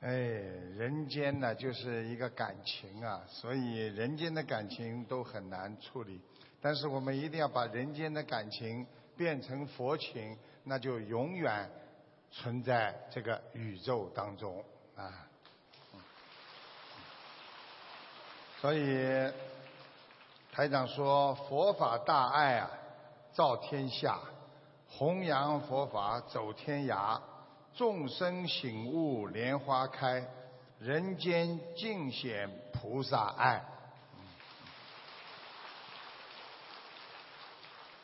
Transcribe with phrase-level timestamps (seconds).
[0.00, 6.20] 哎，人间呢就是一个感情啊，所以人间的感情都很难处理。
[6.60, 8.86] 但是我们一定要把人间的感情
[9.16, 11.70] 变成佛情，那就永远
[12.30, 14.62] 存在这个宇宙当中
[14.94, 15.26] 啊。
[18.60, 19.32] 所以
[20.52, 22.70] 台长说，佛法大爱啊，
[23.32, 24.20] 照天下，
[24.88, 27.18] 弘扬佛法走天涯。
[27.76, 30.26] 众生醒悟莲花开，
[30.78, 33.62] 人间尽显菩萨爱。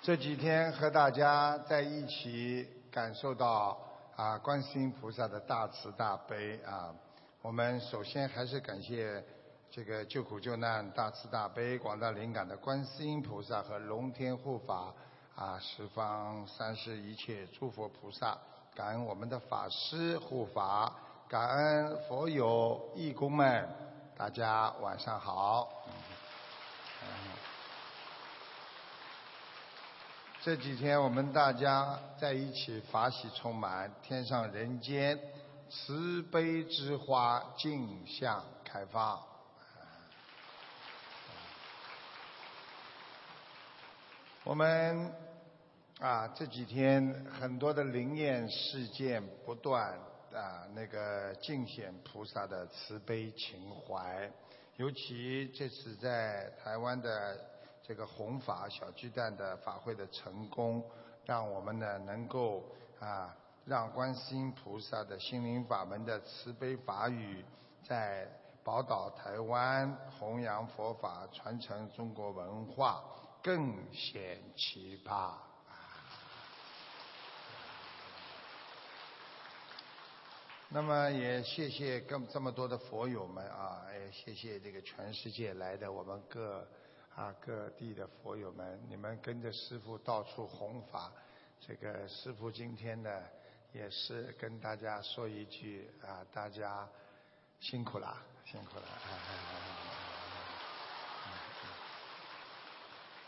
[0.02, 3.80] 这几天和大家在一起感受到
[4.14, 6.94] 啊，观世音菩萨的大慈大悲啊。
[7.40, 9.24] 我们首先还是感谢
[9.70, 14.92] 这个救苦救难、大慈大悲、广大灵感的观世音菩萨和龙天护法
[15.34, 18.36] 啊，十方三世一切诸佛菩萨。
[18.74, 20.90] 感恩我们的法师护法，
[21.28, 23.68] 感恩佛友义工们，
[24.16, 25.70] 大家晚上好。
[30.40, 35.20] 这几天我们大家在一起法喜充满，天上人间
[35.68, 39.22] 慈悲之花竞相开放。
[44.44, 45.21] 我们。
[46.00, 49.92] 啊，这几天很多的灵验事件不断
[50.32, 54.28] 啊，那个尽显菩萨的慈悲情怀。
[54.76, 57.38] 尤其这次在台湾的
[57.86, 60.82] 这个弘法小巨蛋的法会的成功，
[61.24, 62.64] 让我们呢能够
[62.98, 67.44] 啊，让观世音菩萨的心灵法门的慈悲法语，
[67.86, 68.26] 在
[68.64, 73.04] 宝岛台湾弘扬佛法、传承中国文化，
[73.40, 75.34] 更显奇葩。
[80.74, 86.66] 那么也谢谢更这么多的佛友们啊，也谢谢这个全世界来的我们各
[87.14, 91.12] 啊各地的佛友们，你们跟着师傅到处弘法，
[91.60, 93.22] 这个师傅今天呢
[93.74, 96.88] 也是跟大家说一句啊，大家
[97.60, 98.16] 辛苦了，
[98.46, 99.71] 辛苦了。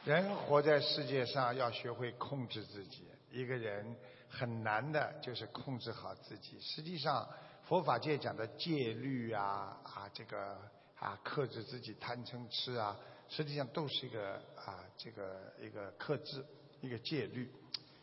[0.04, 3.96] 人活在世界上要学会控制自己，一个人
[4.28, 6.60] 很难的就是控制好自己。
[6.60, 7.26] 实际上，
[7.62, 10.58] 佛法界讲的戒律啊啊，这个
[10.98, 12.94] 啊克制自己贪嗔痴啊，
[13.30, 16.44] 实际上都是一个啊这个一个克制
[16.82, 17.50] 一个戒律。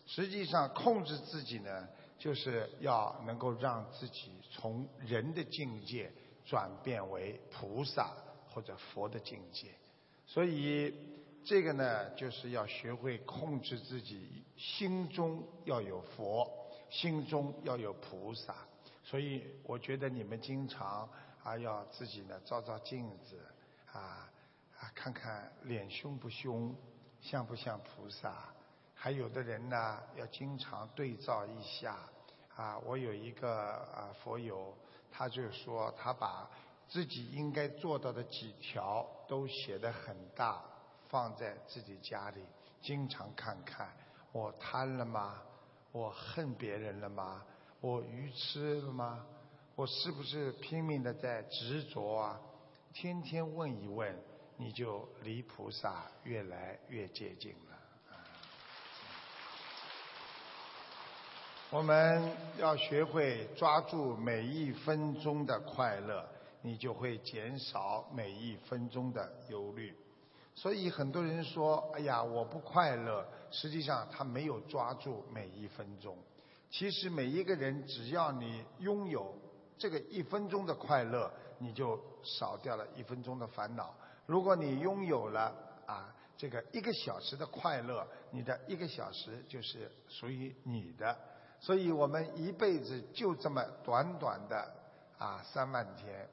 [0.08, 6.12] 实际上控制自己呢，就是要能够让自己从人的境界
[6.46, 8.12] 转变为菩萨
[8.50, 9.68] 或者佛的境界。
[10.26, 10.92] 所以。
[11.44, 16.48] 这个呢，就是要学会控制自己，心中要有佛，
[16.90, 18.56] 心中要有菩萨。
[19.04, 21.10] 所以我觉得你们经常
[21.44, 23.40] 啊，要自己呢照照镜子，
[23.92, 24.30] 啊
[24.80, 26.76] 啊看看脸凶不凶，
[27.20, 28.54] 像不像菩萨。
[28.94, 31.98] 还有的人呢，要经常对照一下。
[32.56, 34.78] 啊，我有一个啊佛友，
[35.12, 36.48] 他就说他把
[36.88, 40.64] 自己应该做到的几条都写得很大。
[41.12, 42.42] 放在自己家里，
[42.82, 43.92] 经常看看。
[44.32, 45.42] 我贪了吗？
[45.92, 47.44] 我恨别人了吗？
[47.82, 49.26] 我愚痴了吗？
[49.76, 52.40] 我是不是拼命的在执着啊？
[52.94, 54.18] 天天问一问，
[54.56, 57.78] 你就离菩萨越来越接近了。
[61.72, 66.26] 我们要学会抓住每一分钟的快乐，
[66.62, 69.94] 你就会减少每一分钟的忧虑。
[70.54, 76.18] 所以很多人说：“哎呀，我不快乐。”实际上他没有抓住每一分钟。
[76.70, 79.36] 其实每一个人，只要你拥有
[79.78, 83.94] 这个一分钟的快乐，你就少掉了一分钟的烦恼。
[84.26, 85.54] 如果你拥有了
[85.86, 91.18] 啊这个一个小时的快乐，你的一个小时就是属于你的。
[91.60, 94.74] 所以我们一辈子就这么短短的
[95.18, 96.30] 啊三万天。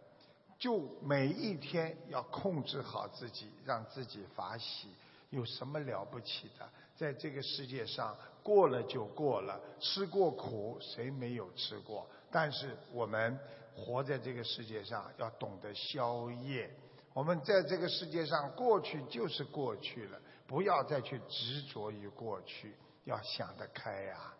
[0.58, 4.88] 就每一天要控制好自己，让自己法喜，
[5.30, 6.68] 有什么了不起的？
[6.96, 12.04] 在这个世界上，过了就过了，吃过苦，谁没有吃过？
[12.30, 13.38] 但是我们
[13.76, 16.68] 活在这个世界上，要懂得消业。
[17.14, 22.74] 我们在这个世界上，过去就是过去了，不要再去执着于过去，
[23.04, 24.34] 要想得开呀！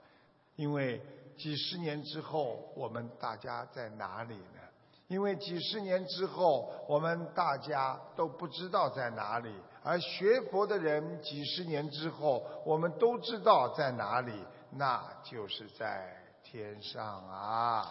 [0.56, 1.00] 因为
[1.36, 4.57] 几十年之后，我们大家在哪里呢？
[5.08, 16.14] 因为几十年之后，我们大家都不知道在哪里，而学佛的人几十年之后，我们都知道在哪里，那就是在
[16.44, 17.90] 天上啊。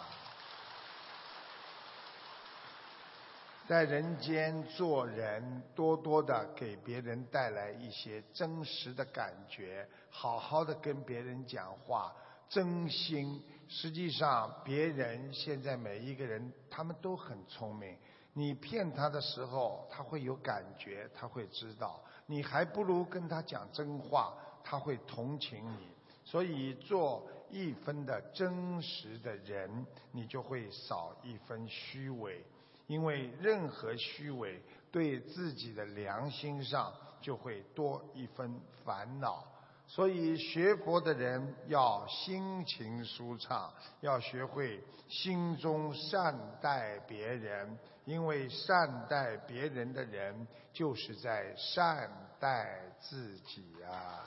[3.67, 12.15] 在人间做人，多多的给别人带来一些真实的感觉，好好的跟别人讲话，
[12.49, 13.43] 真心。
[13.69, 17.97] 实际上，别人现在每一个人，他们都很聪明。
[18.33, 22.01] 你骗他的时候，他会有感觉，他会知道。
[22.27, 24.33] 你还不如跟他讲真话，
[24.63, 25.87] 他会同情你。
[26.23, 32.43] 所以，做一分的真实的人，你就会少一分虚伪。
[32.85, 34.61] 因为任何虚伪，
[34.91, 39.45] 对自己的良心上就会多一分烦恼。
[39.87, 47.77] 所以学佛的人要心情舒畅，要学会心中善待别人。
[48.05, 54.23] 因为善待别人的人，就是在善待自己啊。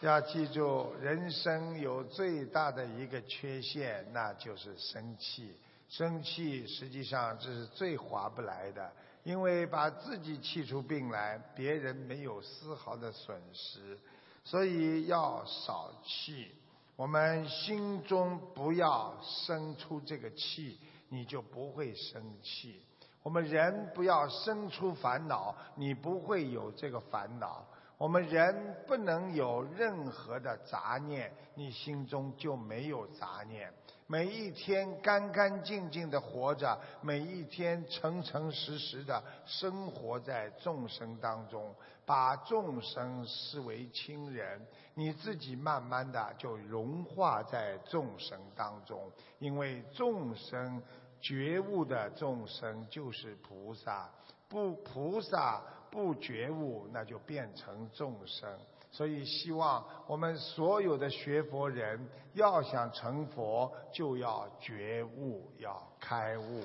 [0.00, 5.58] 要记住，人生有最大的一个缺陷，那就是生气。
[5.88, 8.92] 生气实际上这是最划不来的，
[9.26, 13.98] 因为把自己气出病来，别人没有丝毫的损失。
[14.44, 16.52] 所以要少气，
[16.94, 20.78] 我们心中不要生出这个气，
[21.08, 22.80] 你就不会生气。
[23.24, 27.66] 我们人不要生出烦恼，你不会有这个烦恼。
[27.98, 33.74] 我们人不能有任何的杂念，你心中就没有杂念。
[34.06, 41.74] 每一天干干净净的活着，每一天诚诚实实的生活在众生当中，
[42.04, 44.64] 把众生视为亲人，
[44.94, 49.10] 你自己慢慢的就融化在众生当中。
[49.38, 50.82] 因为众生
[51.20, 54.10] 觉悟的众生就是菩萨，
[54.48, 55.62] 不菩萨。
[55.88, 58.58] 不觉悟，那就变成众生。
[58.96, 66.64] 所以，希望我们所有的学佛人，要想成佛，就要觉悟，要开悟。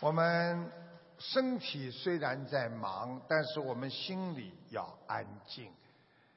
[0.00, 0.70] 我们
[1.16, 5.72] 身体虽然在忙，但是我们心里要安静。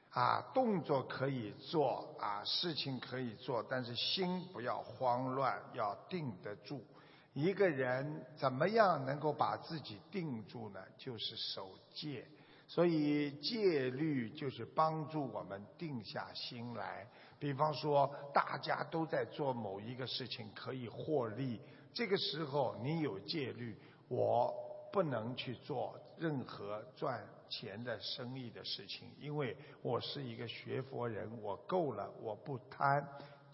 [0.08, 6.82] 啊，动作可以做，啊，事情可以做，但是心不要慌乱，要定得住。
[7.34, 10.80] 一个人怎么样能够把自己定住呢？
[10.96, 12.24] 就是守戒，
[12.68, 17.06] 所以戒律就是帮助我们定下心来。
[17.40, 21.60] 比方说，大家都在做某一个事情可以获利，
[21.92, 23.76] 这个时候你有戒律，
[24.06, 24.54] 我
[24.92, 33.04] 不能去做任何赚钱的生意的事情，因为我是一个学佛人，我够了，我不贪。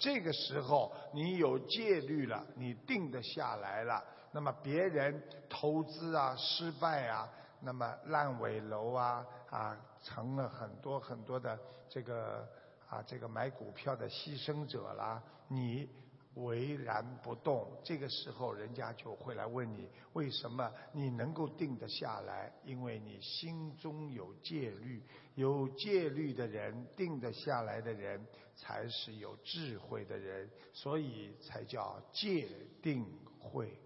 [0.00, 4.02] 这个时候，你有戒律了，你定得下来了。
[4.32, 7.28] 那么别人投资啊失败啊，
[7.60, 11.56] 那么烂尾楼啊啊，成了很多很多的
[11.88, 12.48] 这个
[12.88, 15.88] 啊这个买股票的牺牲者啦，你。
[16.34, 22.52] 巍然不动，这个时候人家就会来问你：为什么你能够定得下来？
[22.64, 25.02] 因为你心中有戒律，
[25.34, 28.24] 有戒律的人，定得下来的人，
[28.54, 32.48] 才是有智慧的人，所以才叫戒
[32.80, 33.04] 定
[33.38, 33.76] 慧。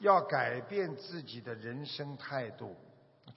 [0.00, 2.76] 要改变自己的人生态度。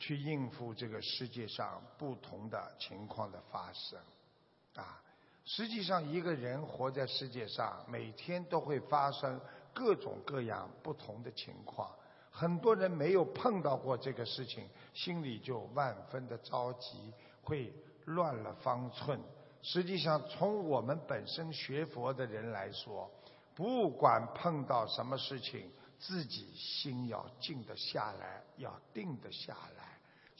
[0.02, 4.00] 去应付这个世界上不同的情况的发生，
[4.74, 5.00] 啊，
[5.46, 9.40] 实际上一个人活在世界上，每天都会发生
[9.76, 11.88] 各种各样不同的情况。
[12.32, 17.72] 很多人没有碰到过这个事情，心里就万分的着急，会
[18.06, 19.20] 乱了方寸。
[19.62, 23.08] 实际上，从我们本身学佛的人来说，
[23.54, 25.72] 不管碰到什么事情。
[26.04, 29.91] 自己心要静得下来，要定得下来，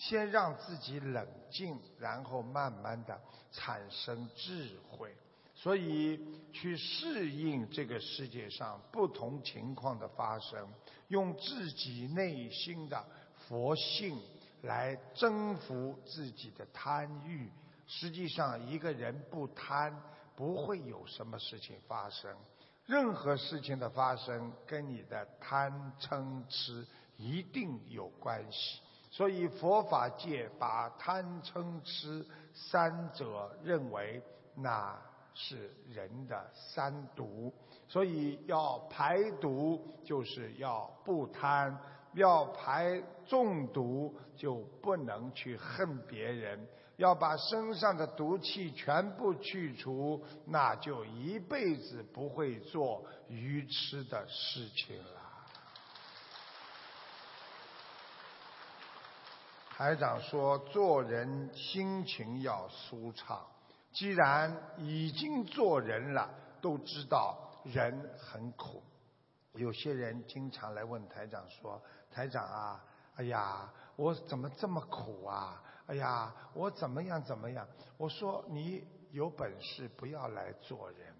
[0.04, 5.16] 先让自己冷静，然后慢慢的产生智慧。
[5.54, 6.20] 所以
[6.52, 10.68] 去适应这个世界上不同情况的发生，
[11.10, 13.06] 用自己内心的
[13.48, 14.20] 佛性
[14.64, 17.48] 来征服自己的贪欲。
[17.86, 19.96] 实际上，一个人不贪，
[20.36, 22.36] 不会有什么事情发生。
[22.88, 28.82] 任何事情的发生，跟你的贪嗔痴一定有关系。
[29.12, 34.24] 所以佛法界把贪嗔痴三者认为
[34.56, 34.98] 那
[35.34, 37.54] 是人的三毒。
[37.90, 41.78] 所以要排毒，就是要不贪；
[42.14, 46.66] 要排中毒，就不能去恨别人。
[46.98, 55.21] 要把身上的毒气全部去除，那就一辈子不会做愚痴的事情了。
[59.82, 63.44] 台长说，做人心情要舒畅。
[63.92, 66.30] 既然已经做人了，
[66.62, 68.84] 都知道人很苦。
[69.54, 71.82] 有些人经常来问台长说
[72.14, 72.86] ：“台长啊，
[73.16, 75.60] 哎呀，我怎么这么苦啊？
[75.88, 81.12] 哎呀，我怎么样怎么样？”我说：“你有本事不要来做人，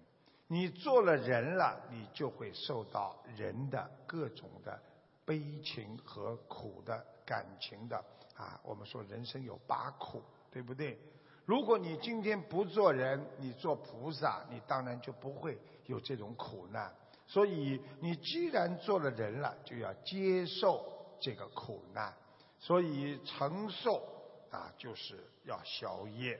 [0.46, 4.80] 你做了人了，你就会受到人的各种的
[5.24, 8.00] 悲情和苦的感情的
[8.42, 8.60] 啊。
[8.64, 10.98] 我们说人生有八苦，对不对？
[11.44, 16.92] 如果你今天不做人，你做菩萨，你当然就不会有这种苦难。”
[17.26, 20.84] 所以，你既然做了人了，就要接受
[21.18, 22.12] 这个苦难。
[22.58, 24.02] 所以，承受
[24.50, 26.38] 啊，就是要消业。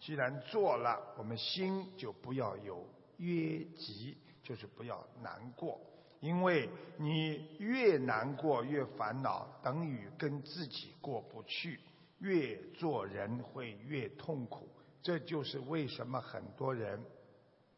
[0.00, 2.86] 既然做了，我们心就不要有
[3.18, 5.78] 约急，就是不要难过。
[6.20, 11.80] 因为你越难过越烦恼，等于跟自己过不去。
[12.20, 14.68] 越做人会越痛苦，
[15.02, 17.02] 这就是为什么很多人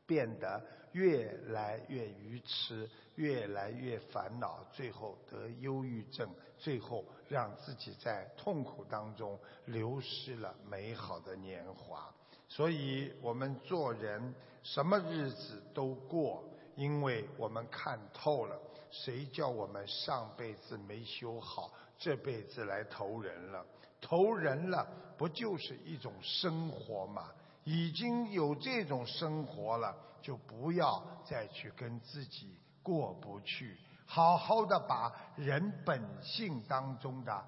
[0.07, 0.63] 变得。
[0.93, 12.15] 越来越愚痴，越来越烦恼，最后得忧郁症，最后让自己在痛苦当中流失了美好的年华。
[12.47, 18.59] 所以我们做人什么日子都过，因为我们看透了。
[18.91, 23.64] 谁叫我们上辈子没修好，这辈子来投人了？
[24.00, 24.87] 投人了，
[25.17, 27.31] 不就是一种生活吗？
[27.64, 29.97] 已经有这种生活了。
[30.23, 33.76] 就不要再去跟自己过不去，
[34.07, 37.45] 好好的把人本性当中的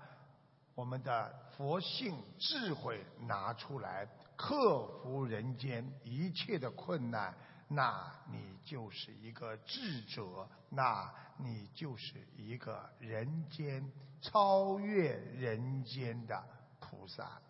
[0.74, 4.04] 我们的佛性智慧拿出来，
[4.34, 7.32] 克服人间一切的困难，
[7.74, 13.90] 那你就是一个智者，那你就是一个人间
[14.20, 16.42] 超越人间的
[16.80, 17.40] 菩萨。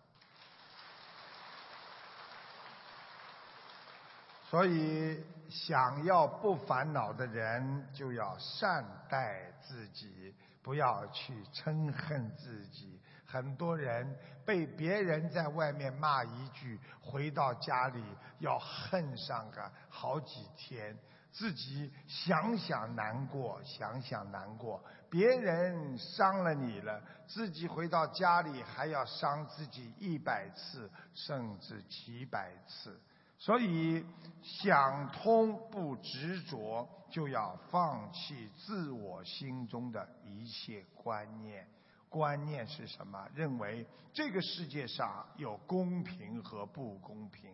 [4.49, 12.94] 所以，想要不烦恼的人，就要善待自己，不要去嗔恨自己。
[13.35, 18.01] 很多人被别人在外面骂一句，回到家里
[18.39, 20.97] 要恨上个好几天，
[21.33, 24.81] 自己想想难过，想想难过。
[25.09, 32.97] 别人伤了你了，自己回到家里还要伤自己一百次，甚至几百次。
[33.37, 34.05] 所以，
[34.41, 41.67] 想通不执着，就要放弃自我心中的一切观念。
[42.15, 43.27] 观念是什么？
[43.35, 47.51] 认为这个世界上有公平和不公平。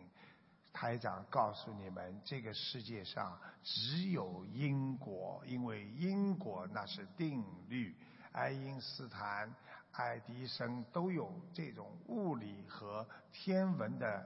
[0.72, 7.92] 台长告诉你们，这个世界上只有因果，因为因果那是定律。
[8.30, 9.52] 爱因斯坦、
[9.90, 14.24] 爱迪生都有这种物理和天文的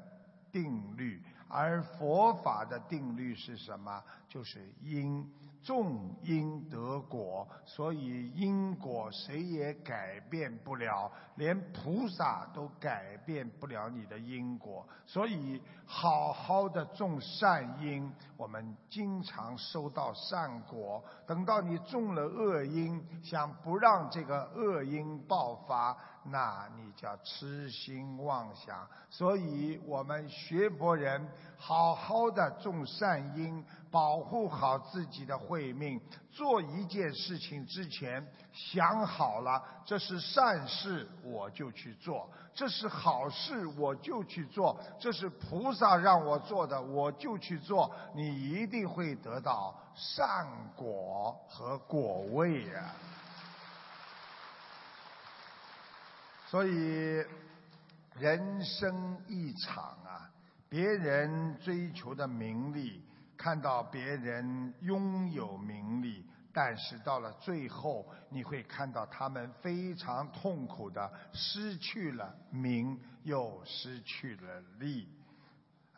[0.52, 1.22] 定律。
[1.48, 4.04] 而佛法的定律是什么？
[4.28, 5.26] 就是因，
[5.66, 14.86] 种因得果，所以因果谁也改变不了，连菩萨都改变不了你的因果。
[15.04, 21.02] 所以好好的种善因，我们经常收到善果。
[21.26, 25.98] 等到你种了恶因，想不让这个恶因爆发。
[26.28, 36.00] 那你叫痴心妄想，所以我们学佛人好好的种善因，保护好自己的慧命。
[36.32, 52.92] 做一件事情之前想好了，这是善事我就去做，这是好事我就去做，这是菩萨让我做的我就去做，你一定会得到善果和果位呀。
[56.56, 57.22] 所以，
[58.18, 60.32] 人生一场啊，
[60.70, 63.04] 别人追求的名利，
[63.36, 75.06] 看到别人拥有名利，但是到了最后，你会看到他们非常痛苦的失去了名，又失去了利，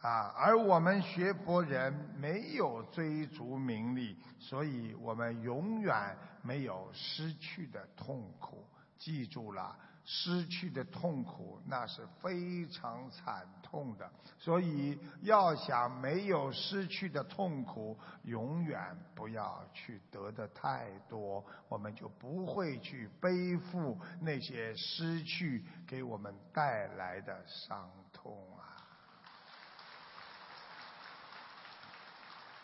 [0.01, 8.67] 啊，而我们学佛人没有追逐名利，所以我们永远没有失去的痛苦。
[8.99, 9.77] 记住了。
[10.11, 18.81] 失去的痛苦那是非常惨痛的，所以要想没有失去的痛苦，永远
[19.15, 28.65] 不要去得的太多，我们就不会去背负那些失去给我们带来的伤痛啊！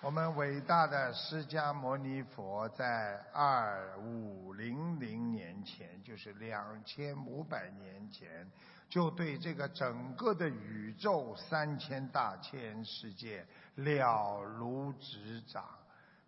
[0.04, 8.46] 我们伟大的释迦牟尼佛在二五零零年前，就是两千五百年前，
[8.86, 13.46] 就对这个整个的宇宙三千大千世界
[13.76, 15.64] 了如指掌。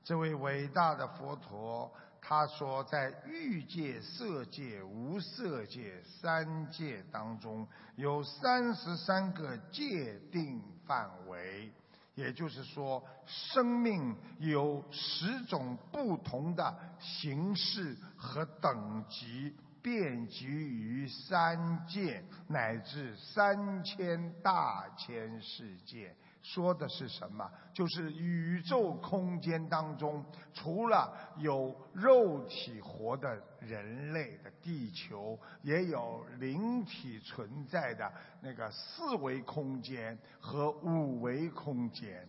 [0.02, 1.92] 这位伟大的佛陀，
[2.22, 11.70] 他说，在欲界、色界、无色界三界当中，有三十三个界定范围。
[12.16, 26.16] 也就是说，生命有十种不同的形式和等级，遍及于三界乃至三千大千世界。
[26.48, 27.50] 说的是什么？
[27.74, 30.24] 就是宇宙空间当中，
[30.54, 42.24] 除了有肉体活的人类的地球，也有灵体存在的那个四维空间和五维空间。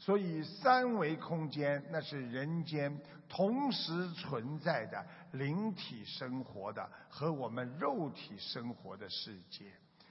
[0.00, 9.66] 所以，三维空间那是人间同时存在的灵体生活的和我们肉体生活的世界。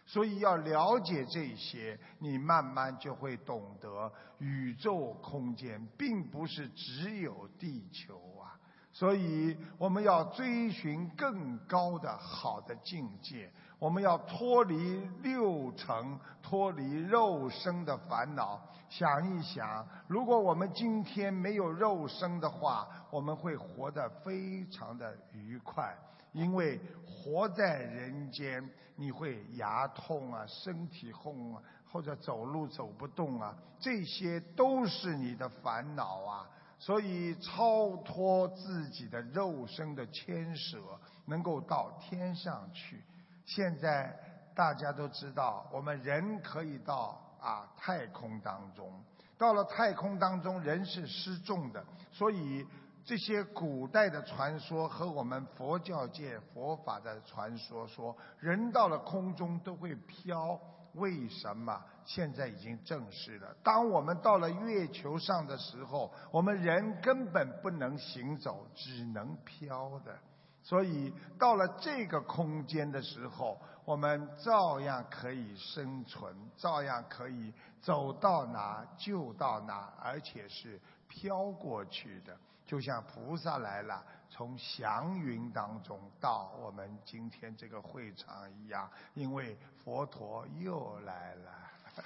[0.10, 8.58] 所以要了解这些，你慢慢就会懂得，宇宙空间并不是只有地球啊。
[8.92, 18.60] 所以我们要追寻更高的好的境界，我们要脱离六层，脱离肉身的烦恼。
[18.90, 25.96] 想一想，如果我们今天没有肉身的话，我们会活得非常的愉快。
[26.32, 36.50] 因为活在人间，你会牙痛啊，身体痛啊，或者走路走不动啊，这些都是你的烦恼啊。
[36.78, 40.78] 所以超脱自己的肉身的牵扯，
[41.26, 43.04] 能够到天上去。
[43.46, 44.16] 现在
[44.56, 49.04] 大家都知道，我们人可以到啊太空当中，
[49.38, 52.66] 到了太空当中，人是失重的，所以。
[53.10, 60.60] 这些古代的传说和我们佛教界佛法的传说说，人到了空中都会飘。
[60.94, 61.84] 为什么？
[62.06, 63.48] 现在已经证实了。
[63.64, 70.16] 当我们到了月球上的时候，我们人根本不能行走，只能飘的。
[70.62, 82.38] 所以到了这个空间的时候，我们照样可以生存，照样可以走到哪就到哪，而且是飘过去的。
[82.70, 91.52] 就像菩萨来了，从祥云当中到我们今天这个会场一样，因为佛陀又来了。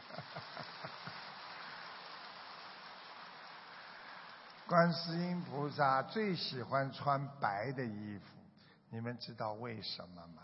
[4.65, 8.37] 观世音菩萨最喜欢穿白的衣服，
[8.87, 10.43] 你们知道为什么吗？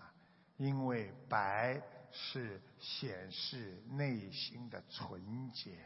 [0.57, 5.77] 因为白是显示内心的纯洁，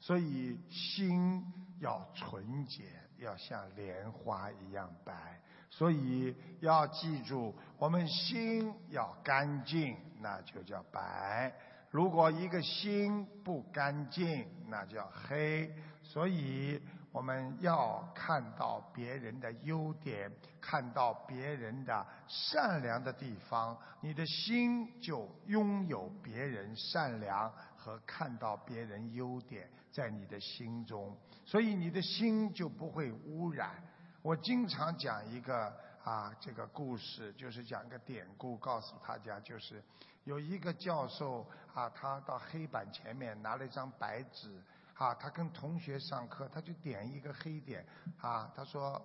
[0.00, 1.40] 所以心
[1.78, 2.82] 要纯洁。
[3.18, 11.52] 要像莲花一样白，所以要记住，我们心要干净，那就叫白。
[11.90, 15.72] 如果一个心不干净，那叫黑。
[16.02, 27.52] 所以我们要看到别人的优点，看到别人的善良的地方，你的心就拥有别人善良
[27.86, 31.16] 和看到别人优点在你的心中。
[31.44, 33.80] 所以你的心就不会污染。
[34.22, 35.72] 我经常讲一个
[36.02, 39.80] 啊，这个故事，就是讲个典故，告诉大家，就是
[40.24, 44.60] 有一个教授啊，他到黑板前面拿了一张白纸
[44.94, 47.86] 啊，他跟同学上课，他就点一个黑点
[48.20, 49.00] 啊，他说：“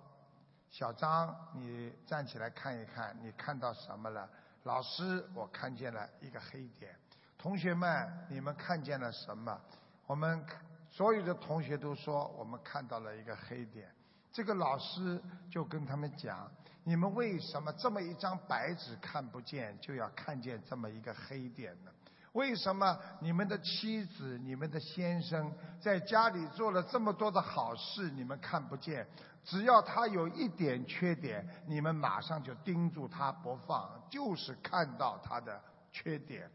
[0.70, 4.28] 小张，你站起来看一看，你看到什么了？”
[4.64, 6.96] 老师，我看见了一个黑点。
[7.42, 9.60] 同学们，你们看见了什么？
[10.06, 10.46] 我们。
[10.88, 13.90] 所有的同学都说我们看到了一个黑点，
[14.30, 15.18] 这个老师
[15.50, 16.46] 就跟他们讲：
[16.84, 21.90] 你们为什么这么一张白纸看不见，就要看见这么一个黑点呢？
[22.32, 25.50] 为什么你们的妻子、你们的先生
[25.80, 29.06] 在家里做了这么多的好事，你们看不见？
[29.42, 35.58] 只要他有一点缺点，你们马上就盯住他不放，就是看到他的
[35.90, 36.50] 缺点。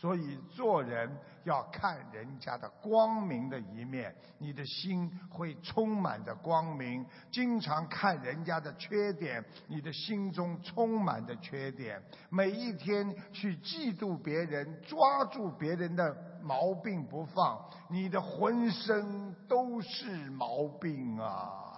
[0.00, 12.02] 所以做人要看人家的光明的一面，你的心会充满着光明；经常看人家的缺点，你的心中充满着缺点。
[12.30, 21.76] 每一天去嫉妒别人，抓住别人的毛病不放，你的浑身都是毛病啊！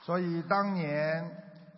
[0.00, 1.30] 所以当年。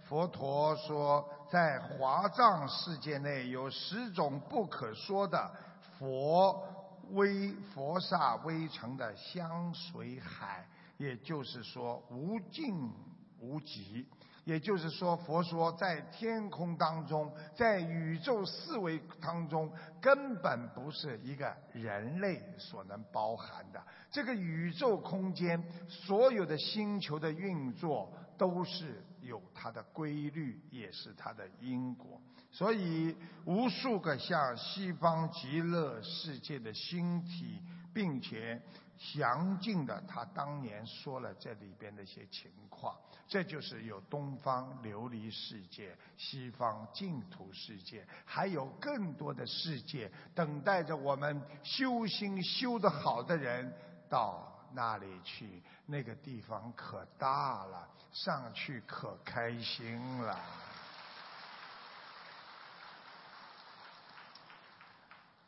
[0.09, 5.53] 佛陀说，在华藏世界内有十种不可说的
[5.99, 6.67] 佛
[7.11, 12.91] 微佛刹微尘的香水海，也就是说无尽
[13.39, 14.09] 无极。
[14.45, 23.81] 也就是说，佛说在天空当中，在宇宙四维当中，根本不是一个人类所能包含的。
[24.11, 32.21] 这个宇宙空间，所有的星球的运作，都是有它的规律，也是它的因果。
[32.51, 37.63] 所以，无数个像西方极乐世界的星体，
[37.95, 38.61] 并且。
[38.99, 53.75] 详尽的，他当年说了这里边的一些情况，这就是有东方琉璃世界、西方净土世界，还有更多的世界等待着我们修心修得好的人
[54.09, 55.63] 到那里去。
[55.87, 60.39] 那个地方可大了，上去可开心了。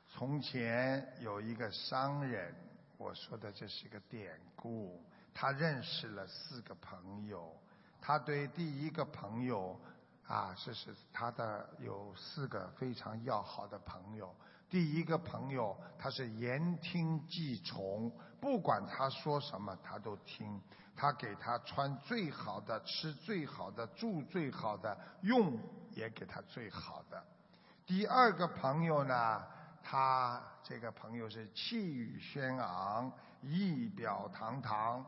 [0.08, 2.54] 从前有一个商人。
[2.96, 5.04] 我说的这是个典故。
[5.34, 7.52] 他认识了四个朋友，
[8.00, 9.78] 他对第一个朋友
[10.28, 14.34] 啊，这是他的有四个非常要好的朋友。
[14.70, 18.10] 第一个朋友他是言听计从，
[18.44, 20.61] 不管他说什么他都听，
[20.94, 25.59] 他给他穿最好的，吃最好的，住最好的，用
[25.92, 27.24] 也给他最好的。
[27.87, 29.42] 第二个朋友呢？
[29.83, 35.02] 他这个朋友是气宇轩昂、仪表堂堂，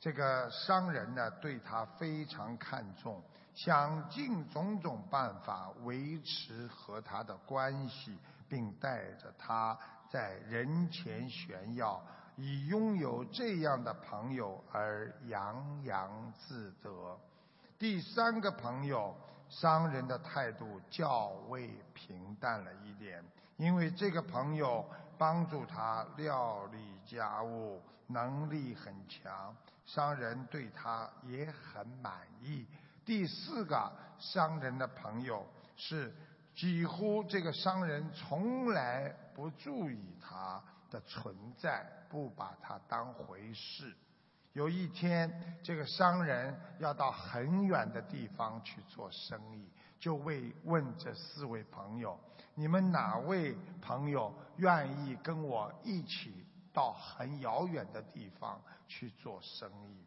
[0.00, 3.22] 这个商人呢对他非常看重，
[3.54, 9.78] 想尽种种办法维持和他的关系，并带着他
[10.10, 12.02] 在人前炫耀，
[12.40, 17.18] 以拥有这样的朋友而洋洋自得。
[17.76, 19.12] 第三个朋友，
[19.48, 23.22] 商人的态度较为平淡了一点。
[23.56, 29.52] 因为这个朋友帮助他料理家务，能力很强，
[29.84, 32.64] 商人对他也很满意。
[33.04, 35.44] 第四个商人的朋友
[35.76, 36.14] 是
[36.54, 43.94] 几乎这个商人从来不注意他的存在，不把他当回事。
[44.54, 49.68] 有一天，这个商人要到很远的地方去做生意，
[50.00, 52.18] 就为问这四位朋友。
[52.54, 60.04] 你们哪位朋友愿意跟我一起到很遥远的地方去做生意？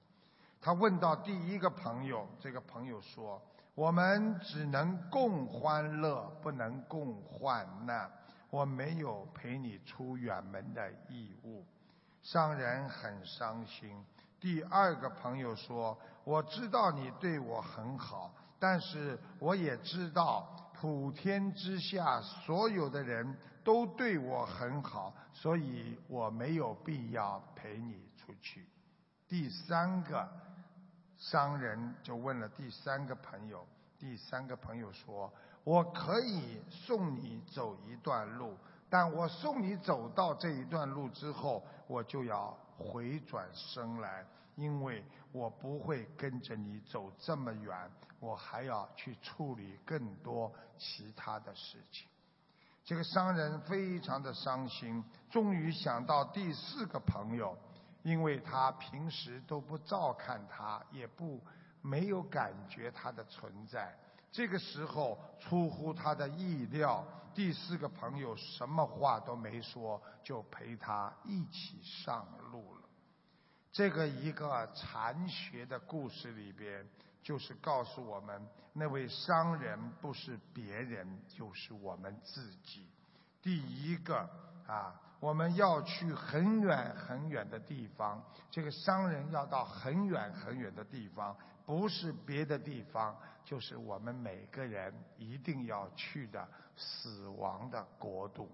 [0.60, 3.42] 他问到第一个朋友，这个朋友说
[3.74, 8.12] ：“我们只能共欢乐，不能共患难。
[8.50, 11.66] 我没有陪你出远门的义务。”
[12.22, 14.04] 商人很伤心。
[14.40, 20.48] 第二个朋友说：“我知道你对我很好，但是我也知道。”
[20.82, 28.66] 普天之下，所有的人都对我很好，所以我没有必要陪你出去。
[29.28, 30.28] 第三个
[31.20, 33.64] 商人就问了第三个朋友，
[34.00, 35.32] 第三个朋友说
[35.64, 38.58] ：“我可以送你走一段路，
[38.92, 44.24] 但我送你走到这一段路之后，我就要回转身来。”
[44.58, 52.06] 因为我不会跟着你走这么远，我还要去处理更多其他的事情。
[52.84, 57.58] 这个商人非常的伤心，终于想到第四个朋友，
[58.04, 61.42] 因为他平时都不照看他，也不
[61.82, 63.98] 没有感觉他的存在。
[64.32, 72.82] 这个时候出乎他的意料，第四个朋友什么话都没说，就陪他一起上路了。
[73.72, 76.88] 这个一个禅学的故事里边，
[77.22, 82.89] 就是告诉我们，那位商人不是别人，就是我们自己。
[83.41, 84.30] 第一个
[84.67, 98.50] 啊，我们要去很远很远的地方，这个商人要到很远很远的地方，不是别的地方，就是我们每个人一定要去的死亡的国度。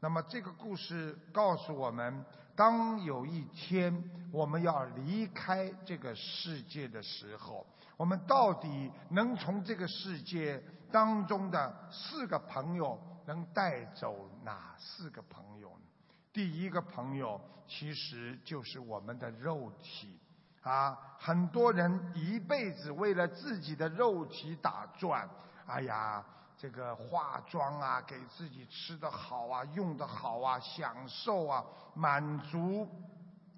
[0.00, 2.24] 那么这个故事告诉我们。
[2.54, 15.84] 当有一天我们要离开这个世界的时候，我们到底能从这个世界当中的四个朋友能带走哪四个朋友呢？
[16.30, 20.20] 第一个朋友其实就是我们的肉体
[20.62, 20.98] 啊！
[21.18, 25.28] 很多人一辈子为了自己的肉体打转，
[25.66, 26.24] 哎呀。
[26.58, 32.88] 这个化妆啊，给自己吃的好啊，用的好啊，享受啊，满足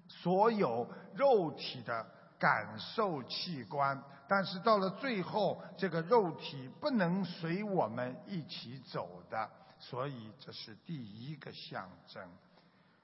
[0.07, 2.03] 所有肉体的
[2.39, 4.01] 感受器官。
[4.27, 12.27] 但是到了最后，这个肉体不能随我们一起走的，所以这是第一个象征。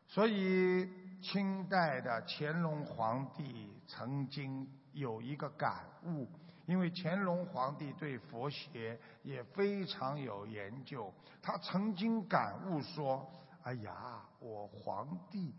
[0.07, 0.89] 所以
[1.21, 6.27] 清代的乾隆皇帝曾经有一个感悟，
[6.65, 13.29] 因为乾隆皇帝对佛学也非常有研究，他曾经感悟说
[13.63, 15.53] ：“哎呀，我皇帝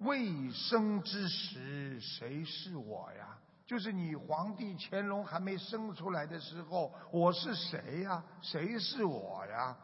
[0.00, 8.22] 未生之时，谁是我呀？”就是你皇帝乾隆还没生出来的时候，我是谁呀？
[8.40, 9.76] 谁是我呀？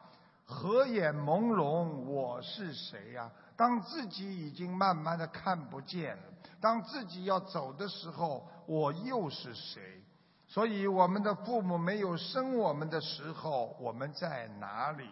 [0.45, 3.29] 合眼朦胧，我是谁呀？
[3.57, 6.23] 当自己已经慢慢的看不见了，
[6.61, 10.03] 当自己要走的时候，我又是谁？
[10.47, 15.09] 所以我们的父母没有生我们的时候，我们在哪里？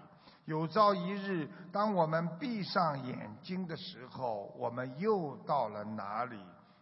[0.47, 6.39] 有朝一日，当我们闭上眼睛的时候，我们又到了哪里？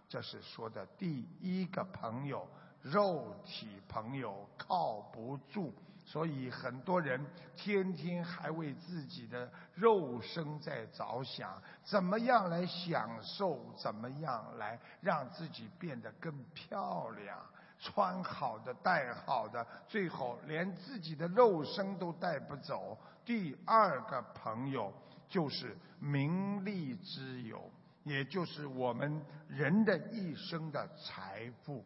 [0.08, 2.48] 这是说的第一个朋友，
[2.80, 5.74] 肉体朋友靠不住，
[6.10, 7.22] 所以很多人
[7.54, 17.38] 天天还为自己的肉身在着想，怎么样来享受，怎么样来让自己变得更漂亮，
[17.78, 22.96] 穿好的，戴好的，最后连自己的肉身都带不走。
[23.26, 24.90] 第二个朋友
[25.28, 27.70] 就是名利之友。
[28.04, 31.84] 也就是我们人的一生的财富，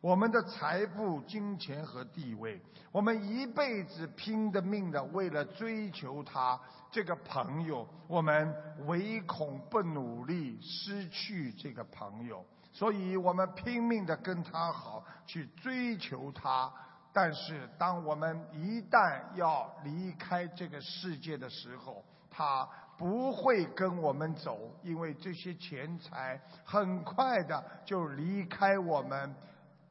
[0.00, 2.60] 我们的财富、金钱和地位，
[2.92, 6.58] 我们一辈子拼的命的为了追求他
[6.88, 8.54] 这个朋友，我们
[8.86, 16.72] 唯恐不努力失去这个朋友，所以我们拼命的跟他好，去追求他。
[17.12, 22.68] 但是当我们一旦要离开这个世界的时候，他。
[22.98, 29.32] 不会跟我们走，因为这些钱财很快的就离开我们，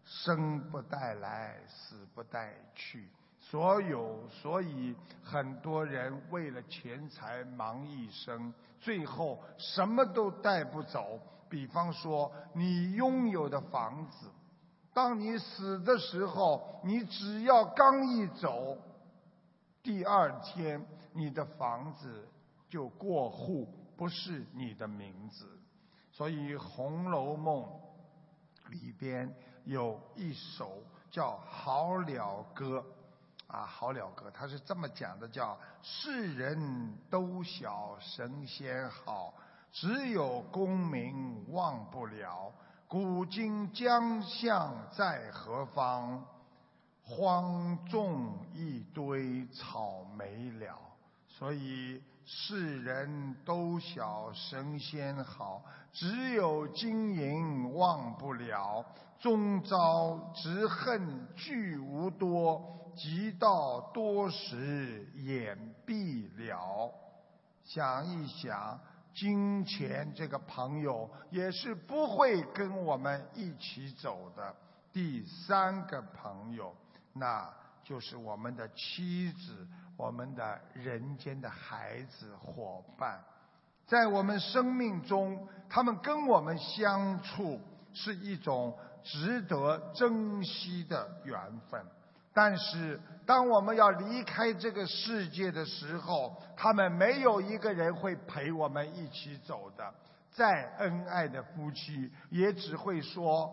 [0.07, 3.07] 生不带来，死不带去。
[3.39, 11.19] 所有，所以很多人为了钱财忙一生，最后什么都带不走。
[11.49, 14.29] 比方说，你拥有的房子，
[14.93, 18.77] 当你死的时候，你只要刚一走，
[19.83, 22.27] 第二天你的房子。
[22.69, 23.65] 就过户
[23.95, 25.47] 不是你的名字，
[26.11, 27.63] 所以《红楼梦》
[28.69, 29.33] 里边
[29.67, 32.83] 有一首叫《好了歌》，
[33.53, 39.33] 啊，《好了歌》它是这么讲的：叫世人都晓神仙好，
[39.71, 42.51] 只有功名忘不了。
[42.87, 46.25] 古今将相在何方？
[47.03, 50.79] 荒种一堆草莓了。
[51.27, 52.01] 所以。
[52.29, 55.63] 世人都晓神仙好，
[55.93, 58.85] 只有金银忘不了。
[59.17, 66.91] 终朝只恨聚无多，及到多时眼闭了。
[67.63, 68.77] 想一想，
[69.13, 74.53] 金钱这个朋友也是不会跟我们一起走的。
[74.91, 76.75] 第三个朋友，
[77.13, 77.49] 那
[77.85, 79.65] 就是我们的妻子。
[79.97, 83.19] 我们的人间的孩子伙伴，
[83.87, 87.59] 在我们生命中，他们跟我们相处
[87.93, 91.35] 是一种值得珍惜的缘
[91.69, 91.83] 分。
[92.31, 99.93] 但是，当我们要离开这个世界的时候，他们没有一个人会陪我们一起走的。
[100.31, 103.51] 再恩爱的夫妻，也只会说：“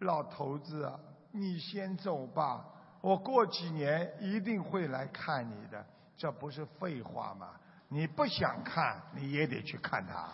[0.00, 0.92] 老头子，
[1.30, 2.62] 你先走吧。”
[3.02, 5.84] 我过几年一定会来看你的，
[6.16, 7.50] 这不是废话吗？
[7.88, 10.28] 你不想看，你也得去看他。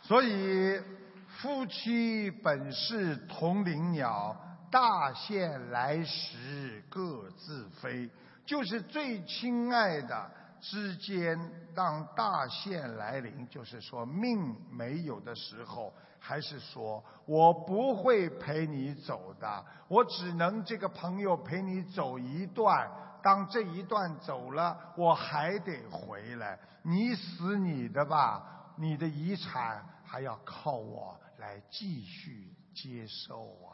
[0.00, 0.80] 所以，
[1.26, 4.34] 夫妻本是同林鸟，
[4.70, 8.08] 大限来时各自飞。
[8.46, 11.38] 就是最亲爱的之间，
[11.74, 15.92] 当大限来临，就是说命没有的时候。
[16.28, 22.86] 还是说我不会陪你走的，我只能这个朋友陪你走一段。
[23.22, 26.58] 当这一段走了，我还得回来。
[26.82, 33.72] 你死你的吧，你的遗产还要靠我来继续接受啊。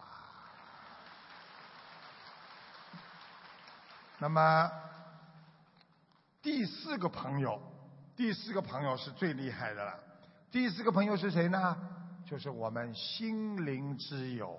[4.20, 4.70] 那么
[6.40, 7.60] 第四个朋友，
[8.14, 9.98] 第四个朋友是最厉害的了。
[10.52, 11.76] 第四个朋友是谁呢？
[12.24, 14.58] 就是我们心灵之友，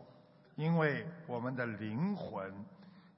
[0.56, 2.54] 因为我们的灵魂，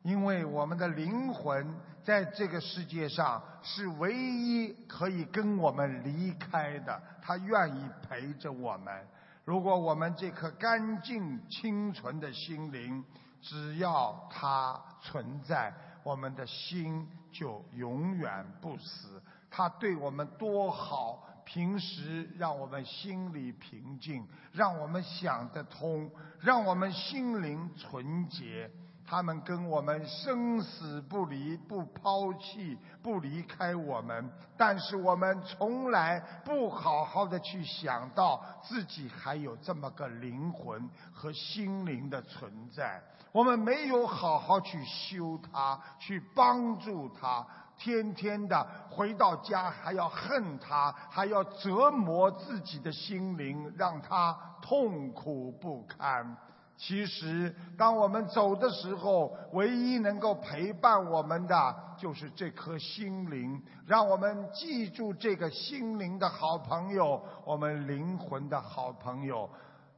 [0.04, 9.06] 因为我们的灵魂在这个世界上是唯一可以跟我们离开的，他愿意陪着我们。
[9.44, 13.04] 如果我们这颗干净清纯的心灵，
[13.42, 19.22] 只要它存在，我们的心就永远不死。
[19.50, 21.24] 他对我们多好。
[21.48, 28.70] 平时让我们心里平静，让我们想得通，让我们心灵纯洁。
[29.06, 34.30] 他们跟我们生死不离，不抛弃，不离开我们。
[34.58, 43.02] 但是我们从来不好好的去想到自己还有这么个灵魂和心灵的存在。
[43.32, 47.48] 我们没有好好去修它，去帮助它。
[47.78, 56.36] 天天的回到家，还要恨他，还要折磨自己的心灵，让他痛苦不堪。
[56.76, 63.60] 其实，当我们走的时候，唯一能够陪伴我们的，就是这颗心灵。
[63.88, 69.50] 让我们记住这个心灵的好朋友，我们灵魂的好朋友，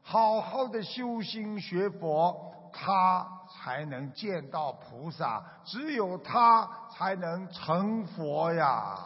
[0.01, 2.55] 好好的修心学佛。
[2.81, 8.97] 他才能见到菩萨，只有他才能成佛呀。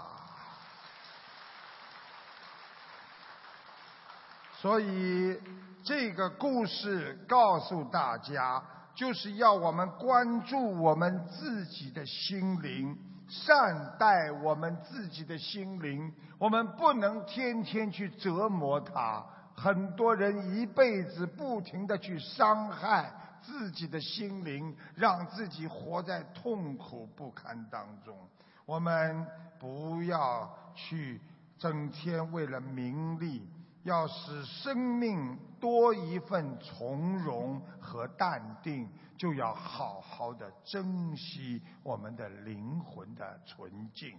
[4.61, 5.41] 所以
[5.83, 12.95] 这个故事告诉大家，就是要我们关注我们自己的心灵，
[13.27, 16.13] 善待我们自己的心灵。
[16.37, 19.25] 我们不能天天去折磨他。
[19.55, 23.11] 很多人一辈子不停的去伤害。
[23.43, 28.17] 自己的心灵，让自己活在痛苦不堪当中。
[28.65, 29.27] 我们
[29.59, 31.19] 不要去
[31.57, 33.47] 整天为了名利，
[33.83, 44.17] 要使生命多一份从容和淡定，就要好好的珍惜我们的灵魂的纯净。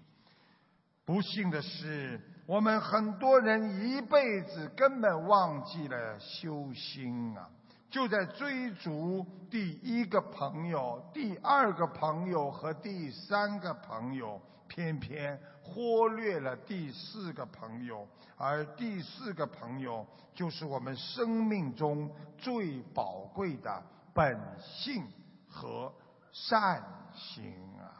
[1.06, 7.48] 不幸的是，我们很多人一辈子根本忘记了修心啊。
[7.94, 18.04] 就在追逐第一个朋友、第二个朋友和第三个朋友，偏偏忽略了第四个朋友，
[18.36, 20.04] 而第四个朋友
[20.34, 23.80] 就是我们生命中最宝贵的
[24.12, 25.06] 本性
[25.48, 25.94] 和
[26.32, 26.82] 善
[27.14, 27.44] 行
[27.78, 27.94] 啊！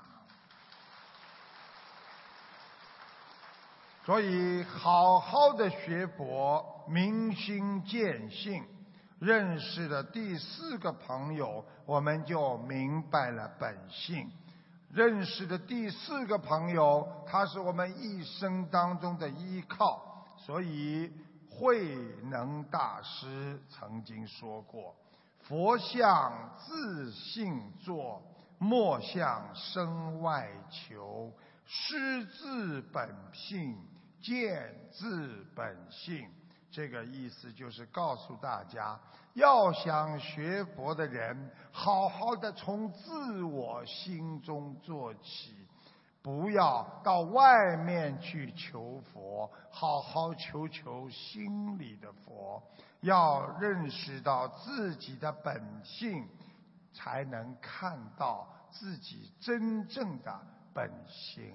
[4.04, 8.74] 所以，好好的学佛，明心见性。
[9.25, 14.31] 认识的第四个朋友，我们就明白了本性。
[14.93, 20.27] 认识的第四个朋友，他是我们一生当中的依靠。
[20.37, 21.11] 所以，
[21.49, 24.95] 慧能大师曾经说过
[25.41, 28.23] ：“佛像自性作，
[28.59, 31.33] 莫向身外求。
[31.65, 33.75] 师自本性，
[34.21, 36.29] 见自本性。”
[36.75, 38.99] 这个意思就是告诉大家，
[39.35, 45.55] 要想学佛的人，好好的从自我心中做起，
[46.21, 52.61] 不要到外面去求佛，好好求求心里的佛。
[53.03, 56.27] 要认识到自己的本性，
[56.93, 60.41] 才能看到自己真正的
[60.75, 61.55] 本性。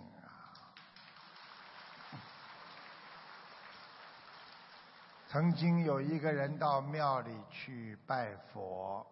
[5.32, 9.06] 曾经有一个人到庙里去拜佛，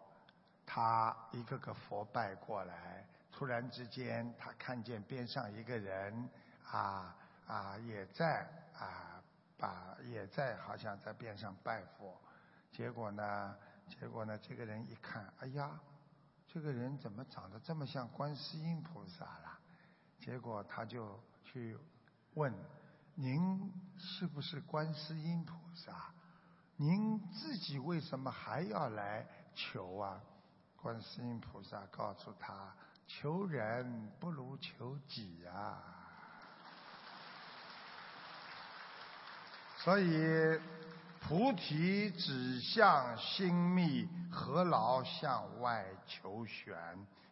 [0.66, 6.28] 他一个个佛拜过来，突然之间他看见边上一个人
[6.72, 8.48] 啊啊也在
[8.80, 9.22] 啊
[9.60, 12.20] 把也在好像在边上拜佛，
[12.72, 13.56] 结果呢
[13.88, 15.80] 结果呢这个人一看，哎呀，
[16.48, 19.60] 这个人怎么长得这么像观世音菩萨了？
[20.18, 21.78] 结果他就去
[22.34, 22.52] 问。
[23.20, 26.12] 您是不是观世音菩萨萨？
[26.76, 30.20] 您自己为什么还要来求啊？
[30.76, 32.74] 观世音菩萨告诉他：
[33.08, 35.82] 求人不如求己啊。
[39.78, 40.60] 所以
[41.20, 46.76] 菩提指向心密，何劳向外求玄？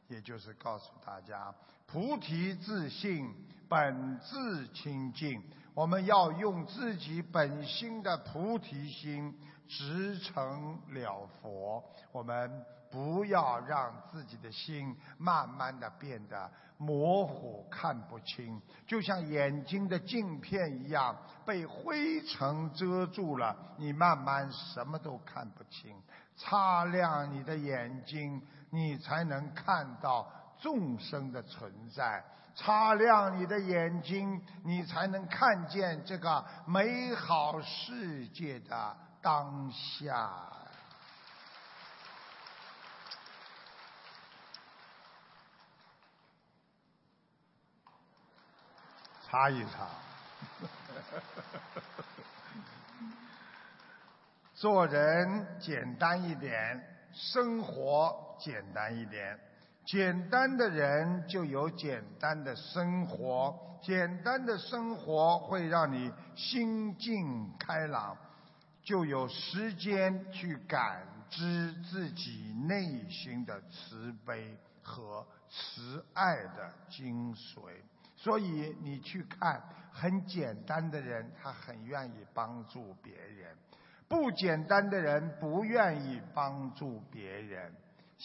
[0.08, 1.53] 也就是告诉大家，
[1.86, 3.34] 菩提自信，
[3.67, 5.43] 本自清净。
[5.76, 11.84] 我们要用自己本心的菩提心，直成了佛。
[12.13, 21.13] 我们不要让自己的心慢慢的变得模糊，看不清，就像眼睛的镜片一样，
[21.46, 25.94] 被灰尘遮住了，你慢慢什么都看不清。
[26.38, 32.23] 擦亮你的眼睛，你才能看到众生的存在。
[32.56, 40.31] 擦亮你的眼睛，你才能看见这个美好世界的当下。
[49.21, 49.89] 擦一擦。
[54.56, 56.81] 做人简单一点，
[57.12, 59.37] 生活简单一点。
[59.86, 68.17] 简单的人就有简单的生活，简单的生活会让你心境开朗，
[68.81, 77.62] 就有时间去感知自己内心的慈悲和慈爱的精髓。
[78.15, 79.62] 所以你去看
[79.92, 83.56] 很简单的人，他很愿意帮助别人；
[84.08, 87.71] 不简单的人不愿意帮助别人。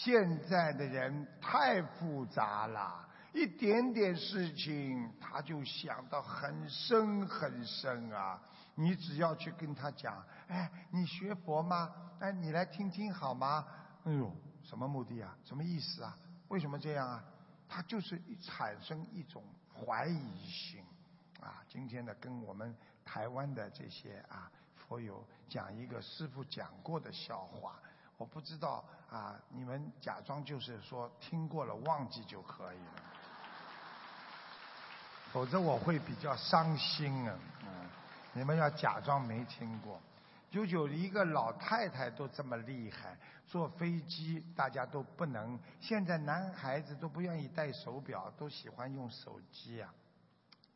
[0.03, 8.41] 现在的人太复杂了，一点点事情他就想到很深很深啊！
[8.77, 11.93] 你只要去跟他讲，哎，你学佛吗？
[12.19, 13.67] 哎，你来听听好吗？
[14.05, 15.37] 哎呦，什么目的啊？
[15.45, 16.17] 什么意思啊？
[16.49, 17.23] 为什么这样啊？
[17.69, 20.83] 他就是产生一种怀疑心
[21.43, 21.63] 啊！
[21.69, 22.75] 今天呢，跟我们
[23.05, 27.79] 台湾的这些啊佛友讲一个师傅讲过的笑话。
[28.21, 33.03] 我不知道啊，你们假装就是说听过了忘记就可以了，
[35.33, 37.35] 否则我会比较伤心啊。
[37.63, 37.89] 嗯，
[38.35, 39.99] 你们要假装没听过。
[40.51, 43.17] 就有一个老太太都这么厉害，
[43.47, 45.59] 坐飞机大家都不能。
[45.81, 49.91] 现在男孩子都不愿意戴手表，都喜欢用手机啊，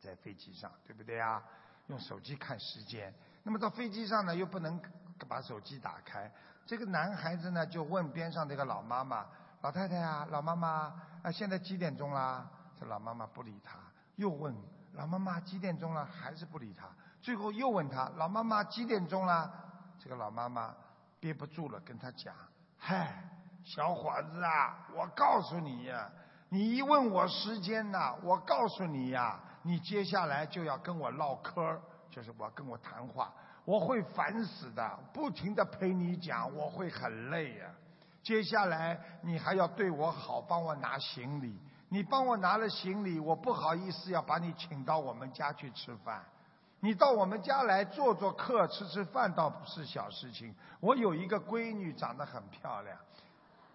[0.01, 1.43] 在飞机上，对不对啊？
[1.89, 3.13] 用手机看时间。
[3.43, 4.81] 那么到飞机上呢，又不能
[5.27, 6.31] 把手机打开。
[6.65, 9.25] 这个男孩子呢，就问边上这个老妈妈
[9.61, 12.49] ：“老太太啊，老妈妈，啊，现在几点钟啦？”
[12.79, 13.77] 这老妈妈不理他，
[14.15, 14.55] 又问
[14.93, 16.87] ：“老妈妈几点钟了？”还是不理他。
[17.21, 19.51] 最后又问他：“老妈妈几点钟了？”
[19.99, 20.75] 这个老妈妈
[21.19, 22.33] 憋不住了，跟他讲
[22.77, 23.23] ：“嗨，
[23.63, 26.09] 小伙子啊，我告诉你呀，
[26.49, 33.31] 你一问我时间呐，我告诉你呀，你接下来就要跟我唠嗑，就是我跟我谈话。”
[33.65, 37.65] 我会烦死的，不停的陪你讲，我会很累呀。
[38.21, 41.59] 接下来你还要对我好，帮我拿行李。
[41.89, 46.23] 你帮我拿了行李，我不好意思要把你请到我们家去吃饭。
[46.79, 50.53] 你到我们家来做做客，吃吃饭倒不是小事情。
[50.79, 52.97] 我有一个闺女，长得很漂亮。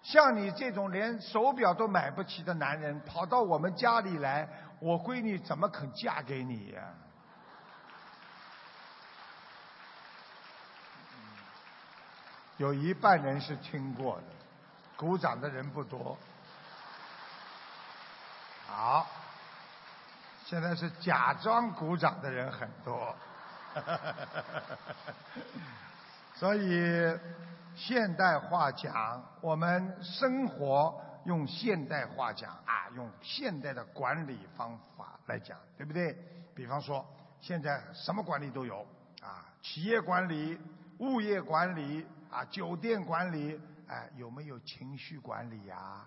[0.03, 4.49] 像你这种连手表都买不起的男人，跑到我们家里来，
[4.81, 6.95] 我闺女怎么肯嫁给你呀？
[12.61, 14.25] 有一半人是听过的，
[14.95, 16.15] 鼓掌的人不多。
[18.67, 19.07] 好，
[20.45, 23.17] 现在是假装鼓掌的人很多。
[26.37, 27.19] 所以
[27.75, 36.15] 现代话讲，我们生活用现代话讲啊，用现代的管理方法来讲，对不对？
[36.55, 37.07] 比方说，
[37.41, 38.87] 现在什么管理都有
[39.23, 40.61] 啊，企业管理、
[40.99, 42.07] 物业管理。
[42.31, 46.07] 啊，酒店管理，哎，有没有情绪管理呀？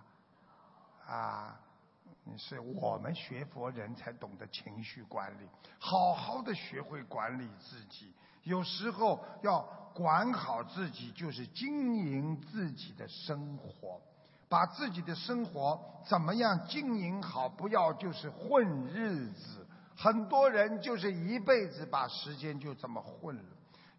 [1.05, 1.59] 啊，
[2.38, 5.47] 是我们学佛人才懂得情绪管理，
[5.80, 8.13] 好好的学会管理自己。
[8.43, 9.61] 有时候要
[9.93, 14.01] 管好自己，就是经营自己的生活，
[14.47, 19.67] 把自己的生活怎么样经营好，不要就是混日子。
[19.95, 23.43] 很多人就是一辈子把时间就这么混了。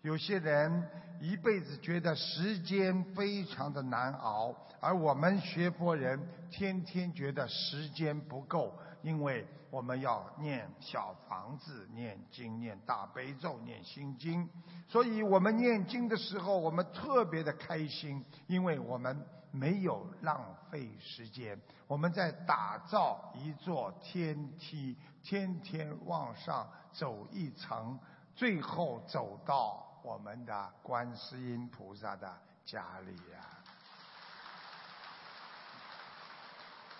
[0.04, 0.86] 有些人
[1.18, 14.46] 一辈子觉得时间非常的难熬，而我们学佛人天天觉得时间不够，因为我们要念小房子、念经、念大悲咒、念心经，
[14.86, 19.18] 所以我们念经的时候，我们特别的开心，因为我们
[19.52, 27.98] 没有浪费时间，我们在打造一座天梯，天天往上走一层，
[28.34, 29.82] 最后走到。
[30.04, 32.30] 我们的观世音菩萨的
[32.62, 33.40] 家里呀，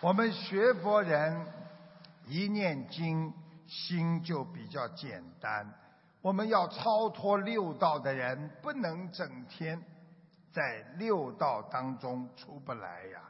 [0.01, 1.47] 我们学佛人
[2.26, 3.30] 一念经，
[3.66, 5.70] 心就比较简单。
[6.22, 9.85] 我们要超脱六道的人，不能整天
[10.51, 13.20] 在六道当中出不来呀。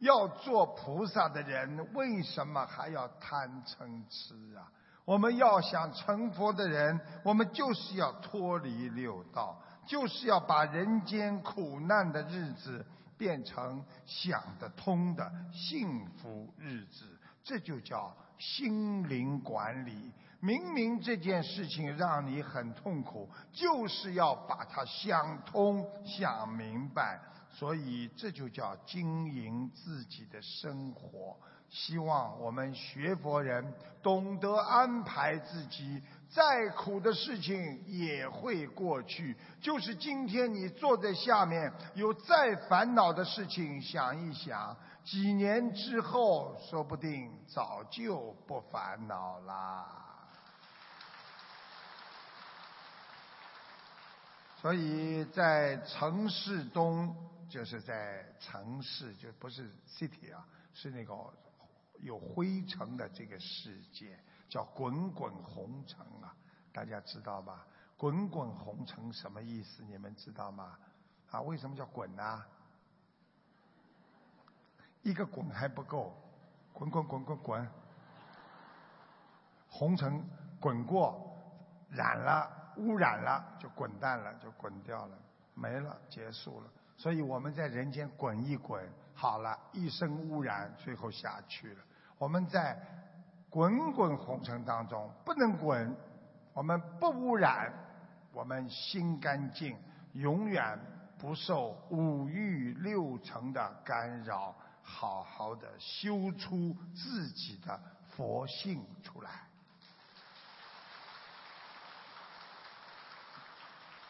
[0.00, 4.70] 要做菩萨的人，为什么还要贪嗔痴啊？
[5.04, 12.84] 我们要想成佛的人，我们就是要脱离六道，就是要把人间苦难的日子
[13.18, 17.04] 变成想得通的幸福日子，
[17.42, 20.12] 这就叫心灵管理。
[20.40, 27.20] 明明这件事情让你很痛苦，就是要把它想通、想明白。
[27.50, 31.38] 所以这就叫经营自己的生活。
[31.74, 36.00] 希望我们学佛人懂得安排自己，
[36.30, 39.36] 再苦的事情也会过去。
[39.60, 49.84] 就是今天你坐在下面，有再烦恼的事情，想一想，几年之后，说不定早就不烦恼啦。
[54.60, 57.16] 所以在城市中，
[57.50, 61.12] 就是在城市，就不是 city 啊，是那个。
[62.00, 64.18] 有灰尘的这个世界
[64.48, 66.34] 叫滚滚红尘啊，
[66.72, 67.66] 大家知道吧？
[67.96, 69.82] 滚滚红尘什么意思？
[69.84, 70.78] 你们知道吗？
[71.30, 72.44] 啊，为什么叫滚呢？
[75.02, 76.14] 一个滚还不够，
[76.72, 77.68] 滚滚滚滚滚，
[79.68, 80.22] 红尘
[80.58, 81.36] 滚过，
[81.90, 85.18] 染了，污染了，就滚蛋了，就滚掉了，
[85.54, 86.70] 没了，结束了。
[86.96, 91.80] 所以我们在人间滚一滚，好了，一生污染，最后下去了。
[92.18, 92.76] 我们在
[93.48, 95.96] 滚滚红尘当中不能滚，
[96.52, 97.72] 我们不污染，
[98.32, 99.76] 我们心干净，
[100.12, 100.78] 永远
[101.18, 107.80] 不受五欲六尘的干扰，好好的修出自己的
[108.16, 109.30] 佛性出来。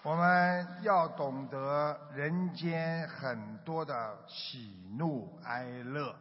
[0.04, 6.14] 我们要懂得人间很多的喜怒哀乐。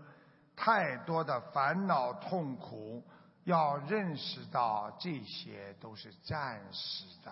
[0.56, 3.04] 太多的烦恼痛苦，
[3.44, 7.32] 要认识到这些都是暂时的，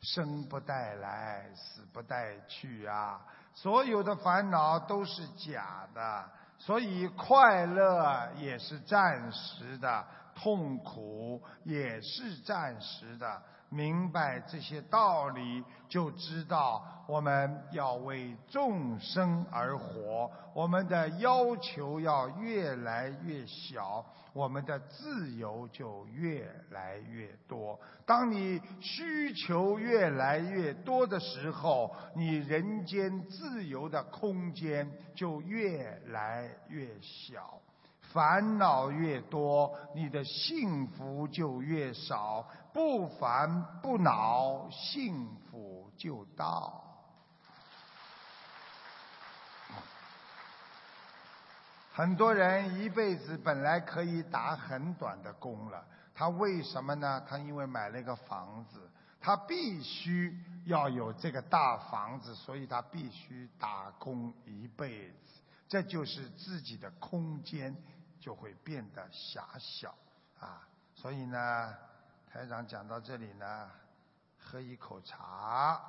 [0.00, 3.20] 生不带来，死不带去啊！
[3.52, 13.42] 所有的烦恼都是假的，所以快乐也是暂时的，痛苦也是暂时的。
[13.68, 20.30] 明白这些道理，就知道我们要为众生而活。
[20.54, 27.78] 我们的要求要越来越小，我们的自由就越来越多。
[28.06, 37.58] 当你需求越来越多的时候，你人间自由的空间就越来越小。
[38.12, 42.46] 烦恼越多，你的幸福就越少。
[42.74, 46.82] 不烦不恼，幸福就到。
[51.92, 57.24] 很多人一辈子本来可以打很短的工了，他为什么呢？
[57.28, 65.40] 他因为买了一个房子，他必须要有这个大房子，所以他必须打工一辈子。
[65.68, 67.76] 这就是自己的空间
[68.18, 69.94] 就会变得狭小
[70.40, 70.66] 啊！
[70.96, 71.72] 所以呢。
[72.34, 73.70] 台长讲到这里呢，
[74.40, 75.80] 喝一口茶，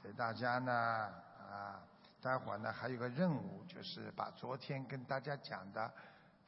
[0.00, 1.82] 给大家呢啊，
[2.22, 5.92] 待会儿呢还有个任务，就是把昨天跟大家讲的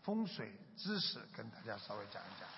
[0.05, 2.49] 风水知识跟大家稍微讲一讲。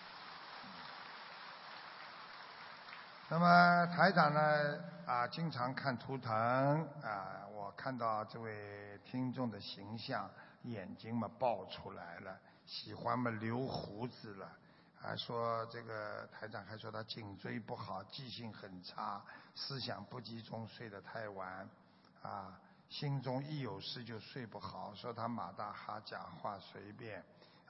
[3.31, 6.31] 那么台长呢啊，经常看图腾
[7.03, 10.31] 啊，我看到这位听众的形象，
[10.65, 14.47] 眼睛嘛爆出来了，喜欢嘛留胡子了。
[15.03, 19.21] 还说这个台长还说他颈椎不好，记性很差，
[19.53, 21.69] 思想不集中，睡得太晚，
[22.23, 22.57] 啊，
[22.89, 24.95] 心中一有事就睡不好。
[24.95, 27.23] 说他马大哈讲话随便，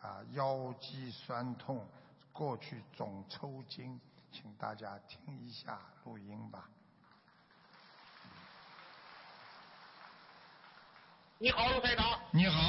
[0.02, 1.88] 啊，腰肌酸痛，
[2.34, 3.98] 过去总抽筋，
[4.30, 6.68] 请大家听一下录音吧。
[11.38, 12.20] 你好，陆台长。
[12.30, 12.60] 你好。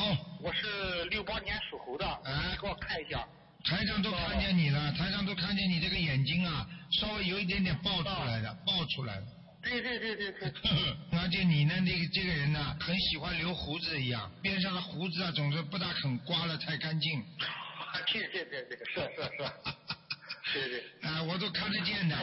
[0.41, 2.05] 我是六八年属猴的。
[2.24, 2.57] 哎。
[2.59, 3.28] 给我看一下。
[3.74, 9.26] 台上都看见你了，台上都看见你这个眼睛啊，稍微有一点点爆出来的，爆出来了。
[9.63, 10.51] 对对对对对。
[11.19, 17.19] 而且你呢，那个这个人呢，很喜欢留胡子一样，边上的胡子啊，总是不大肯刮了太干净。
[17.19, 17.26] 啊
[18.11, 19.51] 对对对对，是是是。
[20.53, 20.84] 对对。
[21.09, 22.15] 啊，我都看得见的。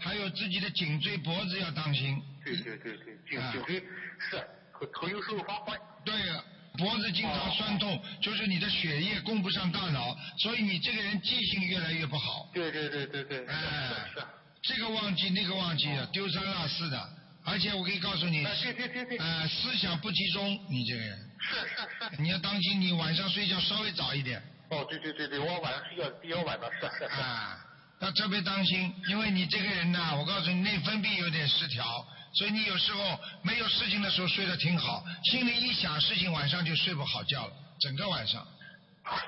[0.00, 2.20] 还有自己的颈椎脖子要当心。
[2.44, 3.80] 对对对对，颈颈椎
[4.18, 4.44] 是
[4.74, 5.78] 头头有时候发昏。
[6.04, 6.14] 对。
[6.76, 12.48] 脖子经常酸痛，就是你的血液供不上大脑，所以你这个人记性越来越不好。
[12.52, 13.46] 对对对对对。
[13.46, 13.54] 哎，
[14.14, 14.22] 是。
[14.62, 17.08] 这个忘记那个忘记，丢三落四的，
[17.44, 19.18] 而且我可以告诉你，对对对对。
[19.18, 21.18] 呃，思想不集中，你这个人。
[21.38, 22.22] 是是是。
[22.22, 24.42] 你要当心，你晚上睡觉稍微早一点。
[24.70, 27.04] 哦，对对对对，我晚上睡觉比较晚的，是。
[27.04, 27.58] 啊，
[28.00, 31.84] 要特别当心，因为你这个人呐，我告诉你，内分泌有点失调。
[32.32, 38.46] 所以你有时候没有事情的时候睡得挺好，心里一想事情，晚上就睡不好觉了，整个晚上。
[39.04, 39.22] 哎呀，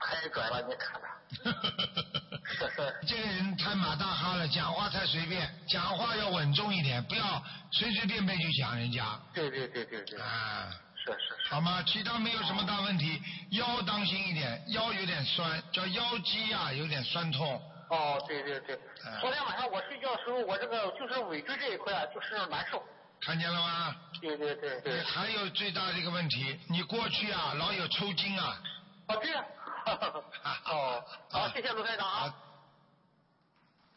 [0.00, 1.02] 太拽了，你看看。
[3.06, 7.42] 这个人太马大哈了，讲话太随便，讲话要稳重一点，不要
[7.72, 9.18] 随随便便就讲人家。
[9.32, 10.20] 对对对对对。
[10.20, 10.70] 啊，
[11.04, 11.50] 是是是。
[11.50, 11.82] 好吗？
[11.82, 17.60] 其他没有什么大问题，腰当心一点，腰有点酸，叫腰肌啊有点酸痛。
[17.94, 22.82] 哦，对对对嗯，昨天晚上我睡觉的时候，我这个就是尾椎这一块啊，就是难受。
[23.20, 23.96] 看见了吗？
[24.20, 25.00] 对对对对。
[25.02, 28.60] 还有最大的一个问题，你过去啊老有抽筋啊。
[29.08, 29.44] 哦，对啊。
[30.66, 32.34] 哦，好，谢谢卢台长啊。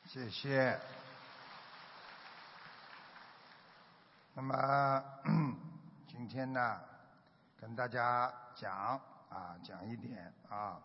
[0.05, 0.79] 谢谢。
[4.33, 5.03] 那么
[6.07, 6.79] 今天呢，
[7.59, 8.71] 跟大家讲
[9.29, 10.79] 啊，讲一点啊，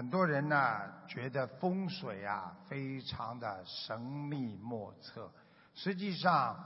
[0.00, 5.30] 很多人呢觉得风水啊非常的神秘莫测，
[5.74, 6.58] 实际上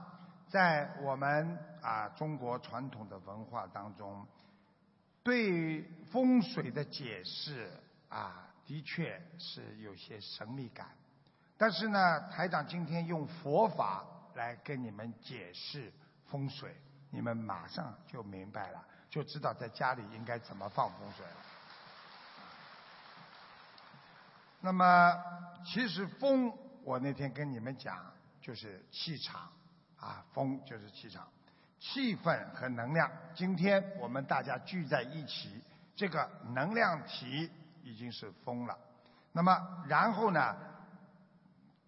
[0.48, 4.24] 在我们啊中国传统的文化当中，
[5.24, 5.82] 对
[6.12, 7.72] 风水的解释
[8.08, 10.86] 啊，的确是有些神秘感。
[11.58, 14.04] 但是呢，台长今天用佛法
[14.36, 15.92] 来跟你们解释
[16.26, 16.72] 风水，
[17.10, 18.80] 你们马上就明白了，
[19.10, 21.32] 就知道在家里应该怎么放风水了。
[24.64, 25.14] 那么，
[25.62, 26.50] 其实风，
[26.84, 28.02] 我那天跟你们讲，
[28.40, 29.52] 就是气场
[30.00, 31.28] 啊，风就是气场，
[31.78, 33.10] 气氛和能量。
[33.34, 35.62] 今天我们大家聚在一起，
[35.94, 37.50] 这个能量体
[37.82, 38.74] 已经是风了。
[39.32, 40.56] 那么，然后呢？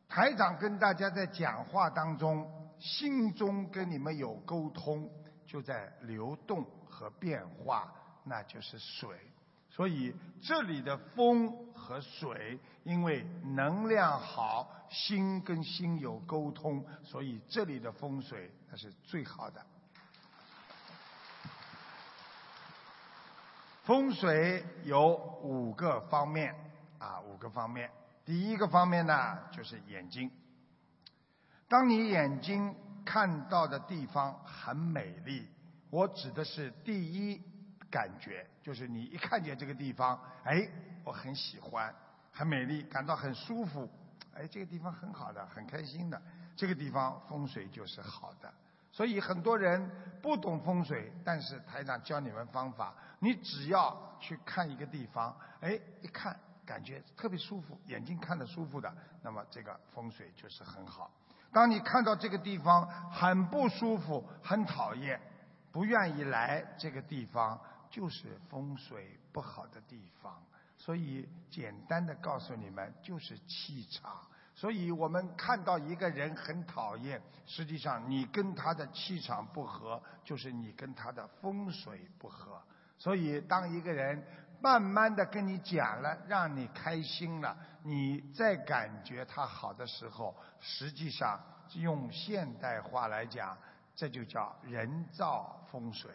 [0.07, 2.47] 台长跟大家在讲话当中，
[2.79, 5.11] 心中跟你们有沟通，
[5.47, 7.91] 就在流动和变化，
[8.23, 9.19] 那就是水。
[9.77, 19.63] 所以这里的风和水，因为能量好，心跟心有沟通，所以这里的风水那是最好的。
[23.83, 26.55] 风水有五个方面
[26.99, 27.91] 啊，五个方面。
[28.25, 30.31] 第一个方面呢，就是眼睛。
[31.69, 32.75] 当你眼睛
[33.05, 35.47] 看到的地方很美丽，
[35.91, 37.43] 我指的是第一
[37.91, 40.69] 感觉，就是你一看见这个地方，哎，
[41.05, 41.95] 我很喜欢，
[42.33, 43.89] 很美丽，感到很舒服，
[44.35, 46.21] 哎，这个地方很好的，很开心的，
[46.55, 48.53] 这个地方风水就是好的。
[48.93, 49.91] 所以很多人
[50.23, 56.39] 不懂风水，但是台长教你们方法，你只要去看一个地方，哎，一看。
[56.67, 61.09] 感觉特别舒服，眼睛看得舒服的，那么这个风水就是很好。
[61.53, 65.21] 当你看到这个地方很不舒服、很讨厌、
[65.71, 67.57] 不愿意来这个地方，
[67.97, 70.43] 就是风水不好的地方。
[70.77, 74.21] 所以简单的告诉你们，就是气场。
[74.55, 82.61] 所以我们看到一个人很讨厌，实际上你跟他的气场不合，就是你跟他的风水不合。
[82.99, 84.23] 所以当一个人。
[84.59, 91.39] 慢慢的跟你讲了，让你开心了，你再感觉他好的时候，实际上
[91.75, 93.57] 用现代话来讲，
[93.95, 96.11] 这就叫人造风水，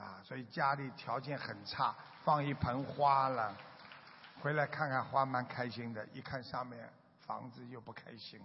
[0.00, 1.94] 啊，所以家里条件很差，
[2.24, 3.54] 放一盆花了，
[4.40, 6.88] 回来看看花蛮开心的，一看上面
[7.20, 8.40] 房子又不开心，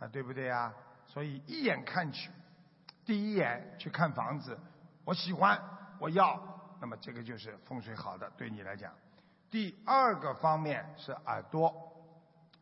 [0.00, 0.74] 啊，对不对呀？
[1.06, 2.32] 所以一眼看去，
[3.04, 4.58] 第一眼去看房子，
[5.04, 5.60] 我喜欢，
[6.00, 6.40] 我要。
[6.80, 8.92] 那么这个就是风水好的，对你来讲。
[9.48, 11.72] 第二个方面是耳朵，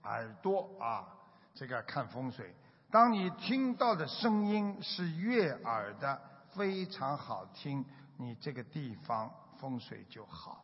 [0.02, 1.08] 耳朵啊，
[1.54, 2.54] 这个看风水。
[2.90, 7.82] 当你听到的声音是悦耳的，非常好听，
[8.20, 10.62] 你这个地方风水就好。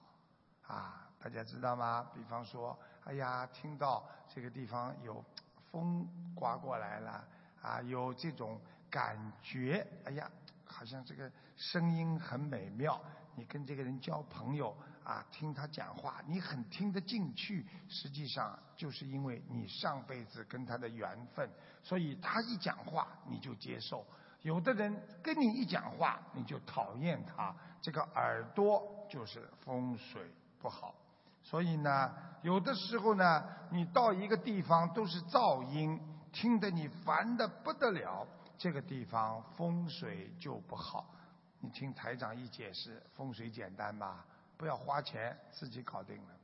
[0.66, 2.07] 啊，大家知道吗？
[2.14, 5.24] 比方说，哎呀，听到这个地方有
[5.70, 7.24] 风刮过来了，
[7.62, 10.30] 啊，有这种感觉，哎呀，
[10.66, 13.00] 好像这个声音很美妙。
[13.34, 17.64] 你跟这个人交朋友啊，听他讲话，你很听得进去。
[17.88, 21.48] 实际上就是因为你上辈子跟他的缘分，
[21.82, 24.07] 所以他一讲话你就接受。
[24.47, 28.80] 有的人跟你一讲话你就讨厌他，这个耳朵
[29.11, 30.22] 就是风水
[30.61, 30.94] 不好。
[31.42, 38.24] 所以呢，有的时候呢，你到一个地方都是噪音，听得你烦得不得了，
[38.57, 41.12] 这个地方风水就不好。
[41.59, 44.24] 你听台长一解释，风水简单吧？
[44.57, 46.34] 不要花钱，自己搞定了。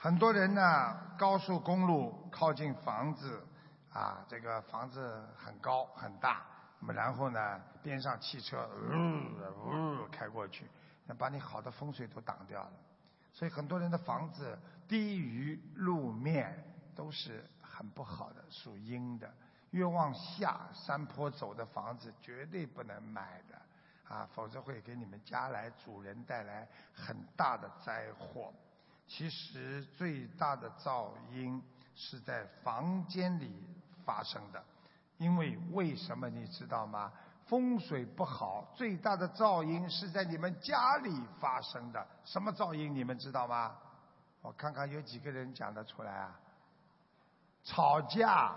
[0.00, 3.44] 很多人呢，高速公路靠近房子，
[3.92, 6.46] 啊，这个房子很高很大，
[6.78, 10.70] 那么然后呢，边上汽车呜呜开过去，
[11.04, 12.72] 那把你好的风水都挡掉了。
[13.32, 19.28] 所以很多人的房子低于路面，都是很不好的，属阴的。
[19.70, 28.54] 越往下山坡走的房子绝对不能买的，啊，否则会给你们家来主人带来很大的灾祸。
[29.08, 31.62] 其实最大的噪音
[31.94, 33.66] 是在房间里
[34.04, 34.62] 发生的，
[35.16, 37.10] 因为为什么你知道吗？
[37.46, 42.06] 风水不好，最大的噪音是在你们家里发生的。
[42.22, 43.74] 什么噪音你们知道吗？
[44.42, 46.38] 我看看有几个人讲得出来啊？
[47.64, 48.54] 吵架。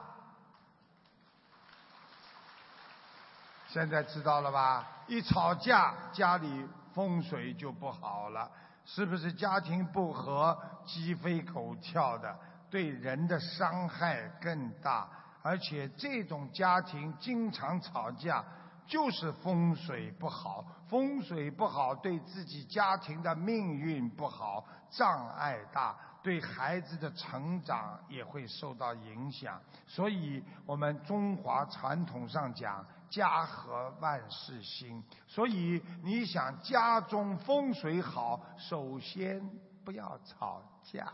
[3.70, 4.86] 现在知道了吧？
[5.08, 8.52] 一吵架，家里风水就不好了，
[8.86, 9.32] 是不是？
[9.32, 12.38] 家庭不和，鸡飞狗跳的，
[12.70, 15.08] 对人的伤害更大。
[15.42, 18.44] 而且这种家庭经常吵架。
[18.88, 29.62] 就是风水不好，风水不好，对自己家庭的命运不好，障碍大，对孩子的成长也会受到影响。
[29.88, 35.04] 所以，我们中华传统上讲“家和万事兴”。
[35.30, 39.48] 所以，你想家中风水好，首先
[39.86, 41.14] 不要吵架。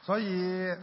[0.00, 0.74] 所以。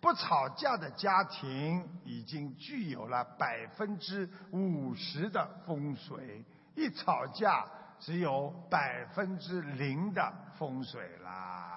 [0.00, 6.44] 不吵架的家庭已经具有了百分之五十的风水，
[6.74, 7.66] 一吵架
[7.98, 11.73] 只有百分之零的风水啦。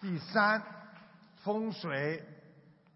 [0.00, 0.62] 第三，
[1.42, 2.24] 风水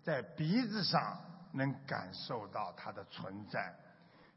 [0.02, 1.18] 在鼻子上
[1.52, 3.74] 能感受到它的存在。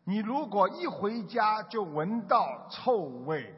[0.03, 3.53] 你如果一回家就闻到臭味。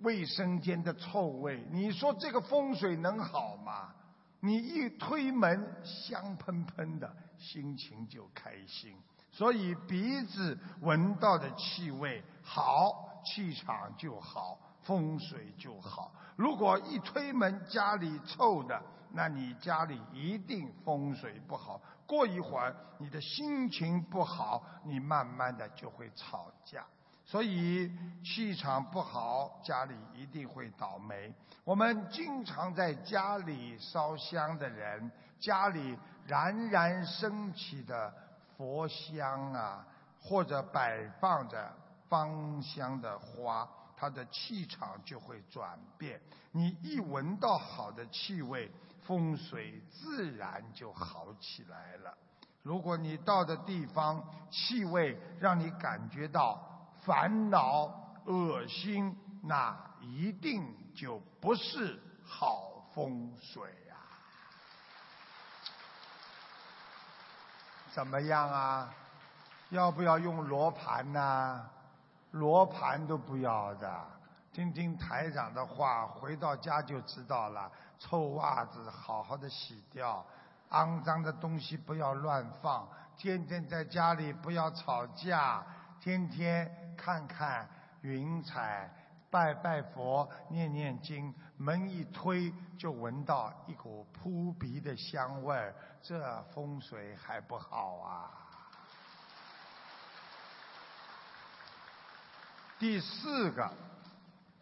[0.00, 3.94] 卫生间的臭味，你说这个风水能好吗？
[4.40, 8.94] 你一推门，香喷喷的，心情就开心。
[9.30, 16.12] 所以鼻子闻到的气味好，气场就好，风水就好。
[16.36, 18.80] 如果一推门家里臭的，
[19.12, 21.80] 那你家里一定风水不好。
[22.06, 26.84] 过一会儿你的心情不好，你慢慢的就会吵架。
[27.24, 27.90] 所以
[28.22, 31.32] 气场不好，家里一定会倒霉。
[31.64, 35.10] 我们经常在家里烧香的人，
[35.40, 38.12] 家里冉冉升起的
[38.56, 39.86] 佛香啊，
[40.20, 41.72] 或者摆放着
[42.10, 43.66] 芳香的花，
[44.04, 46.20] 它的气场就会转变。
[46.52, 48.70] 你一闻到好的气味，
[49.02, 52.14] 风水自然就好起来了。
[52.62, 56.60] 如果你到的地方气味让你感觉到，
[57.02, 57.86] 烦恼、
[58.26, 63.96] 恶心，那一定就不是好风水啊！
[67.94, 68.94] 怎么样啊？
[69.70, 71.70] 要不要用罗盘呢？
[72.34, 74.04] 罗盘都不要的，
[74.52, 77.70] 听听台长的话，回到家就知道了。
[77.98, 80.24] 臭袜子好好的洗掉，
[80.70, 85.64] 肮脏的东西不要乱放，天天在家里不要吵架，
[86.00, 86.70] 天天。
[86.96, 87.68] 看看
[88.02, 88.88] 云彩，
[89.28, 98.43] 拜拜佛，念念经，门一推就闻到一股扑鼻的香味儿，这风水还不好啊！
[102.78, 103.70] 第四个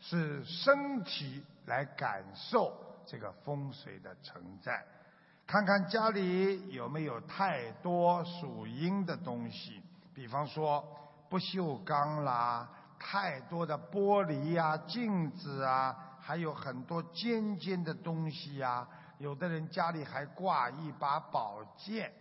[0.00, 2.72] 是身体来感受
[3.06, 4.84] 这个风水的存在，
[5.46, 9.82] 看看家里有没有太多属阴的东西，
[10.14, 10.84] 比方说。
[11.32, 18.86] 不锈钢啦，太多的玻璃呀、镜子啊，还有很多尖尖的东西呀。
[19.16, 22.12] 有的人家里还挂一把宝剑，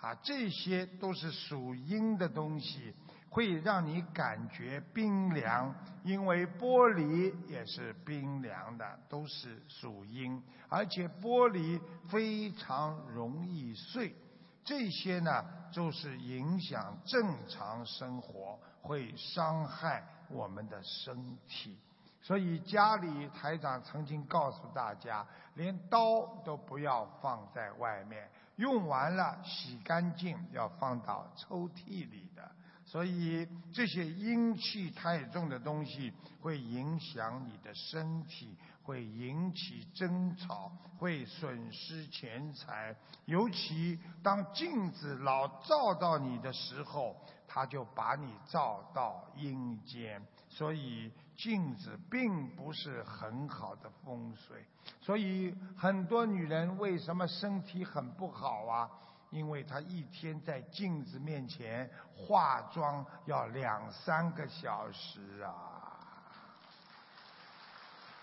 [0.00, 2.94] 啊，这些都是属阴的东西，
[3.34, 5.74] 会让你感觉冰凉。
[6.04, 14.14] 因为玻璃也是冰凉的，都是属阴，而且玻璃非常容易碎。
[14.62, 21.78] 这些呢，就是影响正常生活，会伤害我们的身体。
[22.20, 32.50] 所以家里台长曾经告诉大家，连刀都不要放在外面，用完了洗干净，要放到抽屉里的。
[32.94, 38.56] 所以这些阴气太重的东西，会影响你的身体。
[38.84, 42.94] 会引起争吵，会损失钱财。
[43.24, 47.16] 尤其当镜子老照到你的时候，
[47.48, 50.22] 他就把你照到阴间。
[50.50, 54.62] 所以镜子并不是很好的风水。
[55.00, 58.90] 所以很多女人为什么身体很不好啊？
[59.34, 65.90] 因为他一天在镜子面前化妆要两三个小时啊。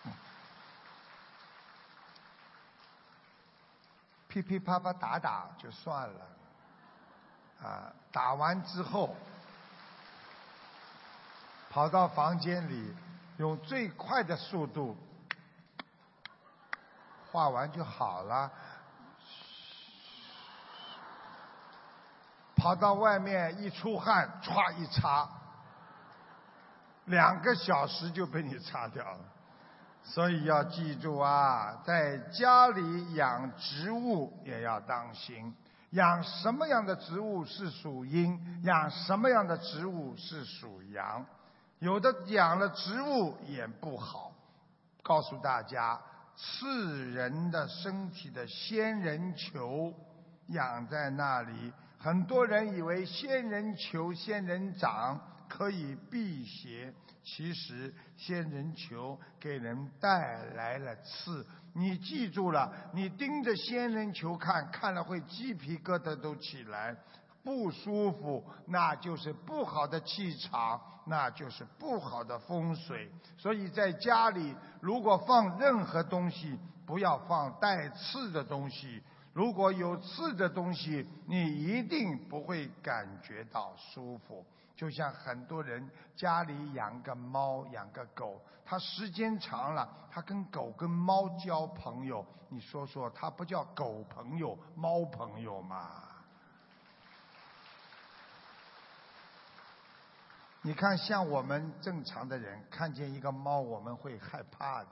[4.30, 6.26] 噼噼啪啪打打就算了，
[7.62, 9.14] 啊，打完之后，
[11.70, 12.95] 跑到房间里，
[13.36, 14.95] 用最快的速度
[17.30, 18.49] 画完就好了。
[22.62, 25.28] 跑到外面一出汗，歘一擦，
[27.05, 29.20] 两个小时就被你擦掉了。
[30.03, 35.51] 所以要记住啊，在家里养植物也要当心，
[35.89, 41.26] 养什么样的植物是属阴，养什么样的植物是属阳。
[41.80, 44.32] 有的养了植物也不好。
[45.01, 45.99] 告诉大家，
[46.36, 49.91] 刺人的身体的仙人球
[50.49, 51.74] 养在那里。
[52.02, 56.91] 很多人以为仙人球、仙人掌可以辟邪，
[57.24, 61.45] 其实仙人球给人带来了刺。
[61.74, 66.97] 你记住了，你盯着仙人球看，看了会鸡皮疙瘩都起来，
[67.43, 73.12] 不舒服，那就是不好的气场，那就是不好的风水。
[73.38, 79.04] 所以在家里，如果放任何东西，不要放带刺的东西。
[79.34, 84.46] 如果有刺的东西，你一定不会感觉到舒服。
[84.76, 96.10] 就像很多人家里养个猫、养个狗，他时间长了，他跟狗跟猫交朋友，你说说，他不叫狗朋友、猫朋友吗？
[100.64, 104.90] 你看，像我们正常的人，看见一个猫，我们会害怕的。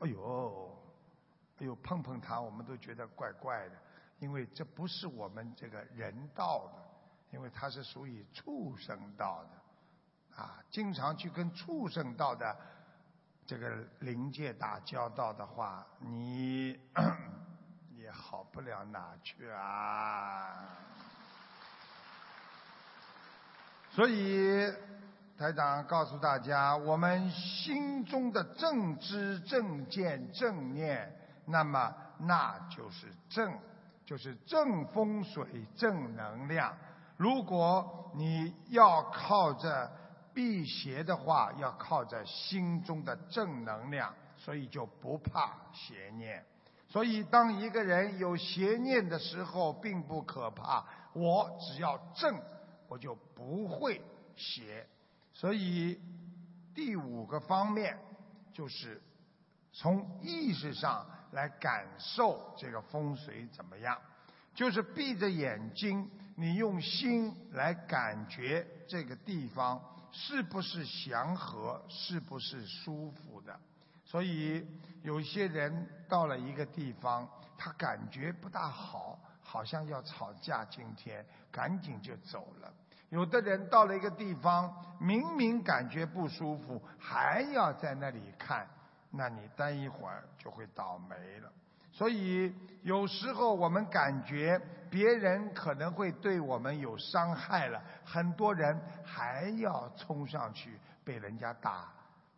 [0.00, 0.77] 哎呦！
[1.60, 3.74] 哎呦，碰碰它，我们都觉得怪怪的，
[4.20, 12.56] 因为这不是我们这个人道的，因为它是属于畜生道的，啊，经常去跟畜生道的
[13.44, 16.78] 这个灵界打交道的话，你
[17.96, 20.76] 也好不了哪去啊。
[23.90, 24.72] 所以
[25.36, 31.17] 台长告诉大家，我们心中的正知、正见、正念。
[31.48, 33.58] 那么那就是正，
[34.04, 36.76] 就是正风水、正能量。
[37.16, 39.90] 如果你要靠着
[40.34, 46.44] 辟邪的话，要靠着心中的正能量，所以就不怕邪念。
[46.86, 50.84] 所以当一个人有邪念的时候，并不可怕。
[51.12, 52.40] 我只要正，
[52.88, 54.00] 我就不会
[54.36, 54.86] 邪。
[55.32, 56.00] 所以
[56.74, 57.98] 第五个方面
[58.52, 59.02] 就是
[59.72, 61.06] 从意识上。
[61.32, 63.98] 来感受这个风水怎么样？
[64.54, 73.56] 就是闭着眼睛，你用心来感觉这个地方是不是祥和，是不是舒服的。
[74.04, 74.66] 所以
[75.02, 82.72] 有些人到了一个地方，他感觉不大好，好像要吵架，今天赶紧就走了。
[83.10, 88.66] 有的人到了一个地方，明明感觉不舒服，还要在那里看。
[89.10, 91.52] 那你待一会儿就会倒霉了。
[91.90, 101.92] 所以有时候我们感觉别人可能会对我们有伤害了，很多人还要冲上去被人家打。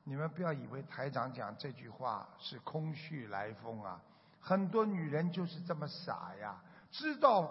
[0.04, 4.00] 你们不要以为台长讲这句话是空穴来风啊！
[4.40, 6.58] 很多女人就是这么傻呀，
[6.90, 7.50] 知道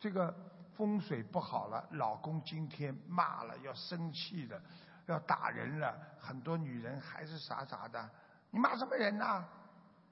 [0.00, 0.34] 这个
[0.74, 4.60] 风水不好了，老公今天骂了要生气的，
[5.06, 8.10] 要打人了，很多女人还是傻傻的。
[8.50, 9.44] 你骂什么人呐？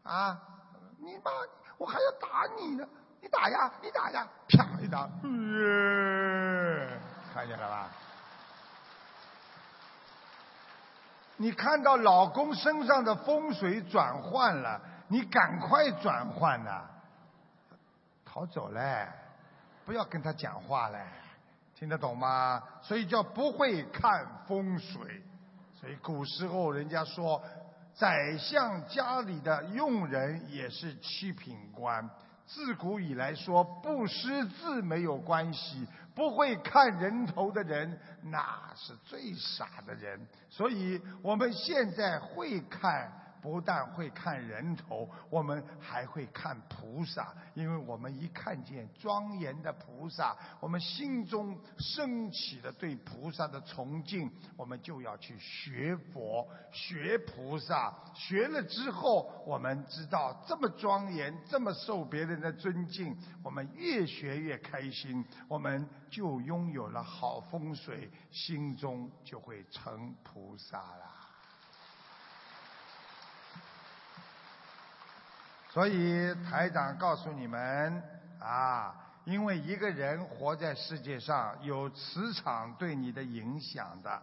[0.02, 0.40] 啊！
[0.98, 1.30] 你骂
[1.78, 2.86] 我还要打你呢！
[3.20, 5.08] 你打呀，你打呀，啪一打，
[7.34, 7.90] 看见了吧？
[11.36, 16.82] 你看到老公身上的风水转换了，你赶快转换呐！
[18.24, 19.08] 逃走嘞，
[19.84, 21.04] 不要跟他讲话嘞，
[21.74, 22.62] 听得懂吗？
[22.80, 25.22] 所以叫不会看风水。
[25.74, 27.42] 所以古时候人家说。
[27.96, 32.08] 宰相家里的佣人也是七品官。
[32.46, 40.24] 自古以来说不识字没有关系，不会看人头的人那是最傻的人。
[40.48, 43.10] 所以我们现在会看。
[43.46, 57.94] 不但会看人头，我们还会看菩萨，因为我们一看见庄严的菩萨，我们心中升起了对菩萨的崇敬，我们就要去学佛、学菩萨。
[58.12, 71.15] 学了之后，我们知道这么庄严，这么受别人的尊敬，我们越学越开心，我们就拥有了好风水，心中就会成菩萨了。
[75.76, 78.02] 所以台长告诉你们
[78.40, 78.94] 啊，
[79.26, 84.22] 因为一个人活在世界上有磁场对你的影响的，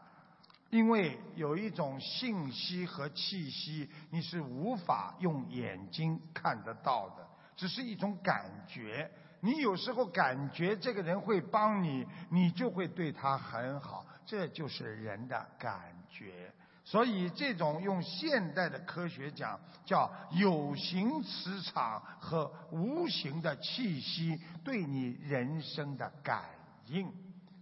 [0.72, 7.18] 因为有一种信息和气息，你是无法用眼睛看得到的，
[7.56, 9.08] 只是一种感觉。
[9.40, 16.52] 你有时候感觉这个人会帮你，你就会对他很好，这就是人的感觉。
[16.86, 26.44] 所以，这种用现代的科学讲，叫有形磁场和无形的气息对你人生的感
[26.88, 27.10] 应。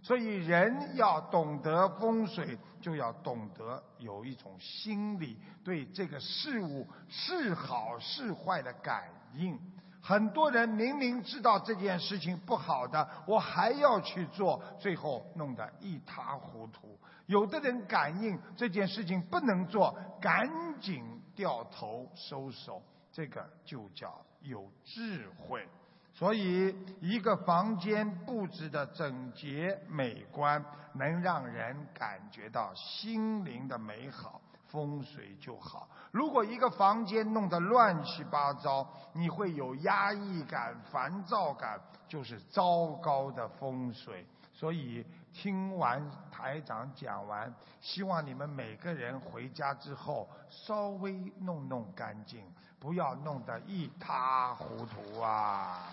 [0.02, 9.04] 所以，人要懂得风水，就要懂得有一种心理对这个事物是好是坏的感
[9.34, 9.56] 应。
[10.04, 16.98] 很多人明明知道这件事情不好的，我还要去做，最后弄得一塌糊涂。
[17.26, 20.48] 有的人感应这件事情不能做，赶
[20.80, 21.04] 紧
[21.34, 25.66] 掉头收手，这个就叫有智慧。
[26.14, 30.62] 所以，一个房间布置的整洁美观，
[30.94, 34.40] 能让人感觉到心灵的美好。
[34.68, 35.86] 风水就好。
[36.12, 44.26] 如果一个房间弄得乱七八糟，你会有压抑感、烦躁感，就是糟糕的风水。
[44.50, 52.44] 所以听完台长讲完，希望你们每个人回家之后稍微弄弄干净，
[52.78, 55.88] 不要弄得一塌糊涂啊。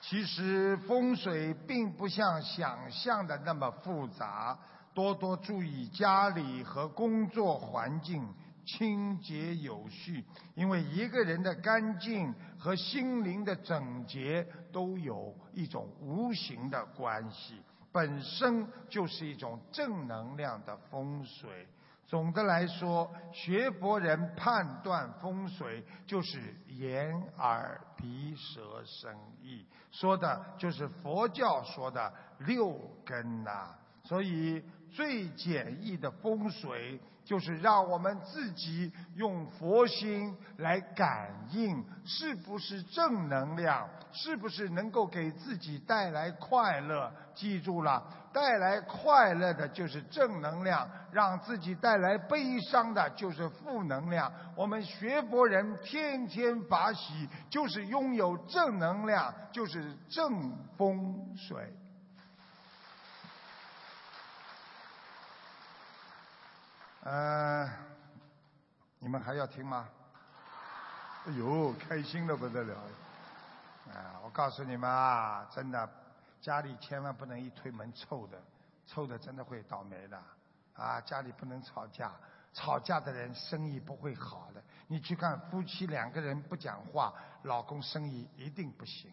[0.00, 4.58] 其实风水并不像想象的那么复杂。
[4.92, 8.26] 多多注意家里和工作环境
[8.78, 17.60] 清洁有序，因为一个人的干净和心灵的整洁都有一种无形的关系，
[17.90, 21.66] 本身就是一种正能量的风水。
[22.06, 32.72] 总的来说，学佛人判断风水就是眼耳鼻舌身意，说的就是佛教说的六
[33.04, 34.62] 根呐，所以。
[34.92, 36.98] 最简易的风水，
[37.30, 47.08] 就是让我们自己用佛心来感应，是不是正能量，是不是能够给自己带来快乐。
[47.32, 48.02] 记住了，
[48.32, 54.32] 带来快乐的就是正能量，让自己带来悲伤的就是负能量。
[54.56, 61.72] 我们学佛人天天法喜，就是拥有正能量，就是正风水。
[67.02, 67.66] 呃，
[68.98, 69.88] 你们还要听吗？
[71.26, 72.74] 哎呦，开心的不得了！
[73.90, 75.88] 啊，我告诉你们啊，真的，
[76.42, 78.38] 家里千万不能一推门臭的，
[78.86, 80.22] 臭的真的会倒霉的。
[80.74, 82.12] 啊，家里不能吵架，
[82.52, 84.62] 吵架的人生意不会好的。
[84.86, 89.10] 你去看夫妻两个人不讲话，老公生意一定不行。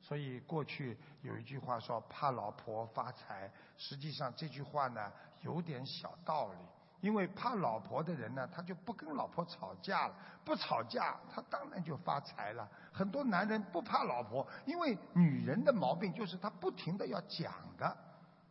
[0.00, 5.12] 所以过去有一句话说“怕老婆发财”，实际上这句话呢
[5.42, 6.58] 有点小道理。
[7.06, 12.68] 因为怕老婆的人呢，他就不跟老婆吵架了，不吵架，他当然就发财了。
[12.92, 17.96] 很多男人不怕老婆，因为女人的毛病就是她不停的要讲的，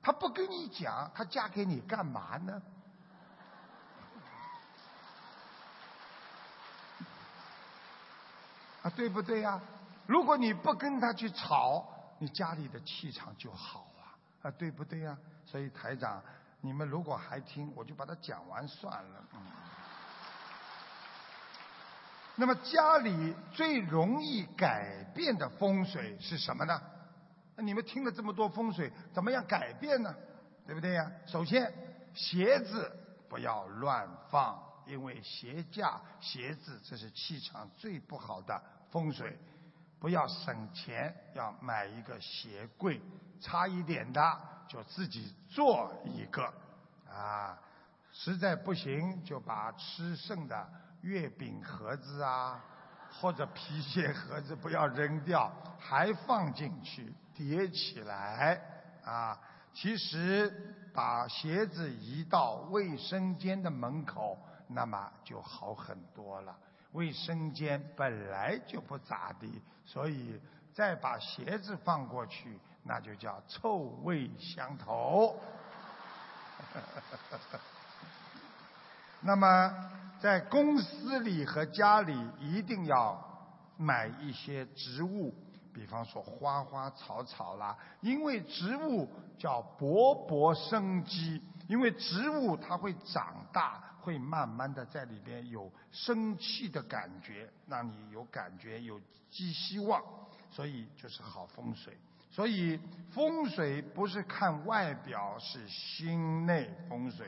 [0.01, 2.61] 她不跟你讲，她嫁给你干嘛呢？
[8.83, 9.59] 啊，对不对呀？
[10.07, 11.85] 如果你不跟他去吵，
[12.19, 15.17] 你家里的气场就好啊，啊，对不对呀？
[15.45, 16.23] 所以台长。
[16.65, 19.23] 你们如果还听，我就把它讲完算了。
[19.33, 19.39] 嗯。
[22.35, 26.81] 那么家里最容易改变的风水是什么呢？
[27.55, 30.13] 那你们听了这么多风水，怎么样改变呢？
[30.65, 31.09] 对不对呀？
[31.27, 31.71] 首先，
[32.15, 32.91] 鞋子
[33.29, 38.59] 不要乱放，因为鞋架、鞋子这是气场最不好的
[38.89, 39.37] 风水。
[39.99, 42.99] 不要省钱，要买一个鞋柜，
[43.39, 44.54] 差一点的。
[44.67, 46.43] 就自己做一个，
[47.09, 47.57] 啊，
[48.11, 50.67] 实在不行就把吃剩的
[51.01, 52.63] 月饼盒子啊，
[53.11, 58.59] 或者皮鞋盒子不要扔掉，还放进去叠起来，
[59.03, 59.39] 啊，
[59.73, 60.49] 其实
[60.93, 64.37] 把鞋子移到卫生间的门口，
[64.67, 66.57] 那么就好很多了。
[66.93, 70.39] 卫生间本来就不咋地，所以
[70.73, 72.57] 再把鞋子放过去。
[72.87, 75.35] 那就叫臭味相投。
[79.21, 83.19] 那么，在公司里和家里一定要
[83.75, 85.33] 买一些植物，
[85.73, 89.09] 比方说花花草草啦，因为植物
[89.39, 99.99] 叫勃勃生机，因为植物它会长大，会慢慢的在里边有生气的感觉，让你有感觉有寄希望，
[100.51, 101.97] 所以就是好风水。
[102.35, 102.77] 所以
[103.11, 107.25] 风水不是看外表，是心内风水。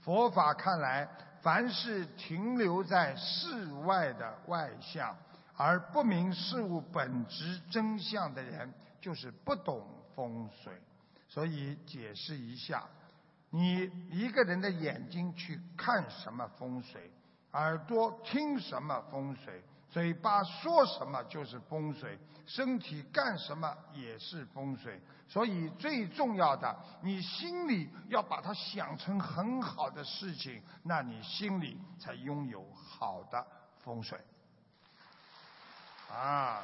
[0.00, 1.08] 佛法看来，
[1.40, 5.16] 凡是停留在世外的外相，
[5.56, 9.86] 而不明事物本质真相的人，就是不懂
[10.16, 10.72] 风水。
[11.28, 12.82] 所以解释一下，
[13.50, 17.08] 你一个人的眼睛去看什么风水，
[17.52, 19.62] 耳朵听什么风水。
[19.90, 25.00] 嘴巴说什么就是风水，身体干什么也是风水。
[25.26, 33.46] 所以最重要的，你心里要把它想成很好的事情，那你心里才拥有好的
[33.82, 34.18] 风水。
[36.10, 36.62] 啊，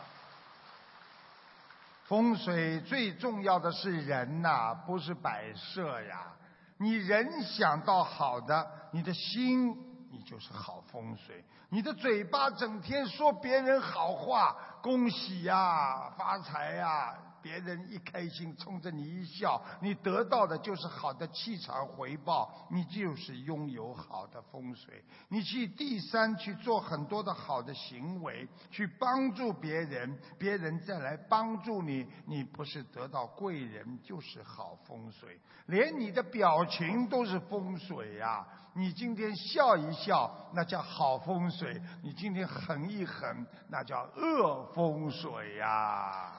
[2.04, 6.32] 风水最重要的是人呐，不是摆设呀。
[6.76, 9.93] 你人想到好的，你的心。
[10.14, 17.12] 你就是好风水，你的嘴巴整天说别人好话，恭喜呀，发财呀。
[17.44, 25.04] 别人一开心，冲着你一笑，你得到的就是好的气场回报，你就是拥有好的风水。
[25.28, 35.38] 你去第三去做很多的好的行为，去帮助别人，别人再来帮助你，你不是得到贵人，就是好风水。
[35.66, 38.46] 连你的表情都是风水呀！
[38.76, 46.32] 你今天笑一笑，那叫好风水；你今天狠一狠，那叫恶风水呀！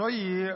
[0.00, 0.50] 所以，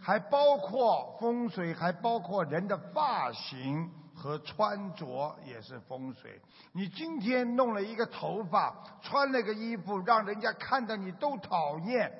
[0.00, 6.42] 还包括风水，还包括人的发型和穿着也是风水。
[6.72, 12.12] 你今天弄了一个头发，穿了个衣服，让人家看到你都讨厌，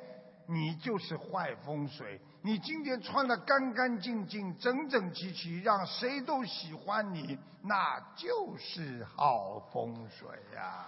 [0.46, 2.20] 你就是坏风水。
[2.42, 10.86] 你今天穿的干干净净、整整齐齐，让谁都喜欢你，那就是好风水呀。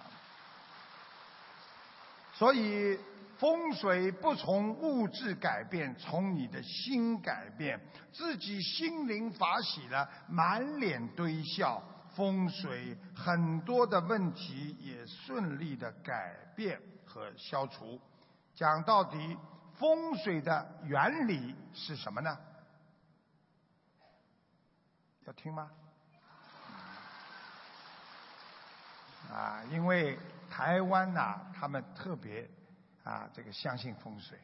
[2.35, 2.97] 所以。
[3.41, 7.81] 风水不从物质改变，从你的心改变。
[8.13, 11.83] 自己心灵法喜了，满脸堆笑，
[12.15, 17.99] 风水很多的问题也顺利的改变和消除。
[18.55, 19.39] 讲到底，
[19.73, 22.39] 风水的原理是什么呢？
[25.25, 25.71] 要听吗？
[29.33, 30.19] 啊，因为
[30.51, 32.47] 台湾呐，他们特别。
[33.05, 34.39] 啊，这个相信风水，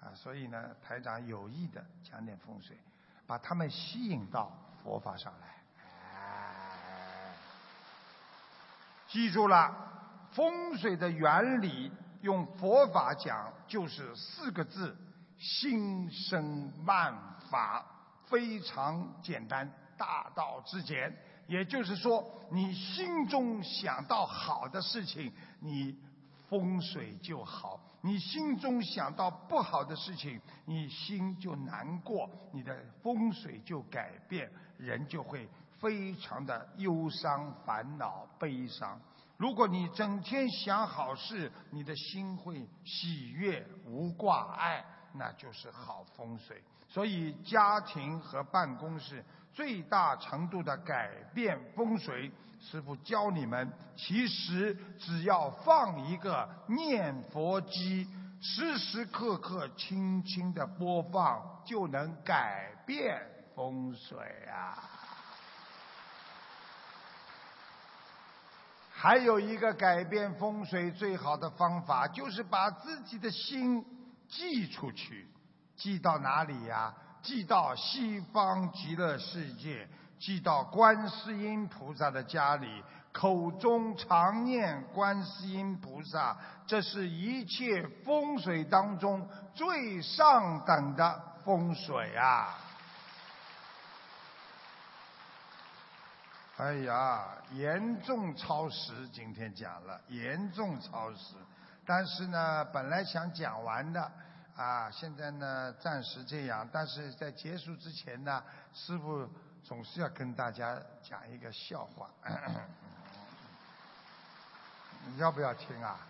[0.00, 2.76] 啊，所以呢，台长有意的讲点风水，
[3.26, 5.48] 把他们吸引到佛法上来。
[9.08, 9.74] 记住了，
[10.32, 11.92] 风水的原理
[12.22, 14.96] 用佛法讲就是四个字：
[15.38, 17.14] 心生万
[17.50, 17.84] 法，
[18.26, 21.14] 非常简单，大道至简。
[21.46, 25.30] 也就是说，你心中想到好的事情，
[25.60, 25.98] 你
[26.52, 27.80] 风水就好。
[28.02, 35.48] 你心中想到不好的事情，你心就难过，你的风水就改变，人就会
[35.80, 39.00] 非常的忧伤、烦恼、悲伤。
[39.38, 44.84] 如果你整天想好事，你的心会喜悦、无挂碍，
[45.14, 46.62] 那就是好风水。
[46.86, 52.30] 所以，家庭和办公室最大程度的改变风水。
[52.60, 58.06] 师傅教你们，其实只要放一个念佛机，
[58.40, 63.20] 时时刻刻轻轻的播放，就能改变
[63.56, 64.16] 风水
[64.48, 64.78] 啊！
[68.92, 73.84] 还有一个改变风水最好的方法，就是把自己的心
[74.28, 75.28] 寄出去，
[75.74, 76.94] 寄到哪里呀？
[77.22, 79.88] 寄到西方极乐世界。
[80.18, 92.56] 寄到观世音菩萨的家里，口中常念观世音菩萨，这是一切风水当中最上等的风水啊！
[96.58, 97.24] 哎呀，
[97.54, 101.34] 严重超时，今天讲了严重超时，
[101.84, 104.12] 但是呢，本来想讲完的
[104.56, 108.42] 啊，现在呢暂时这样，但是在结束之前呢，
[108.74, 109.30] 师傅。
[109.64, 112.10] 总是要跟大家讲一个笑话，
[115.18, 116.00] 要不要听啊？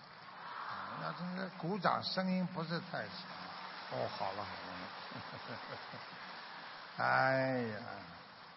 [1.02, 3.12] 那这个鼓掌声音不是太响。
[3.90, 4.58] 哦，好了好了。
[7.04, 7.78] 哎呀，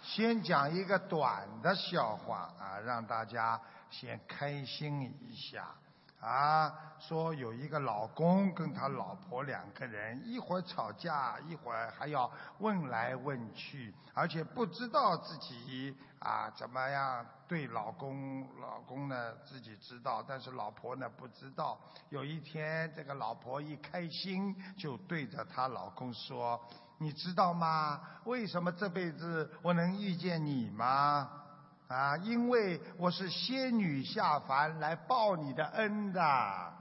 [0.01, 3.59] 先讲一个短的笑话啊，让大家
[3.91, 5.75] 先开心一下。
[6.19, 21.79] 啊，说有一个老公跟他老婆两个人，一会儿吵架，一会儿还要问来问去，而且不知道自己啊怎么样对老公，老公呢自己知道，但是老婆呢不知道。
[22.09, 26.59] 有一天，这个老婆一开心，就对着她老公说
[26.97, 28.01] ：“你知道吗？
[28.23, 31.43] 为什么这辈子我能遇见你吗？”
[31.87, 36.73] 啊，因为我是仙女下凡来报你的恩的。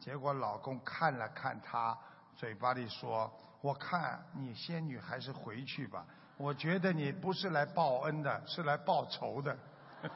[0.00, 1.96] 结果老公看了看她，
[2.34, 3.32] 嘴巴里说
[3.62, 6.04] ：“我看你仙女还是回去吧，
[6.36, 9.56] 我觉得你不是来报恩的，是来报仇的。”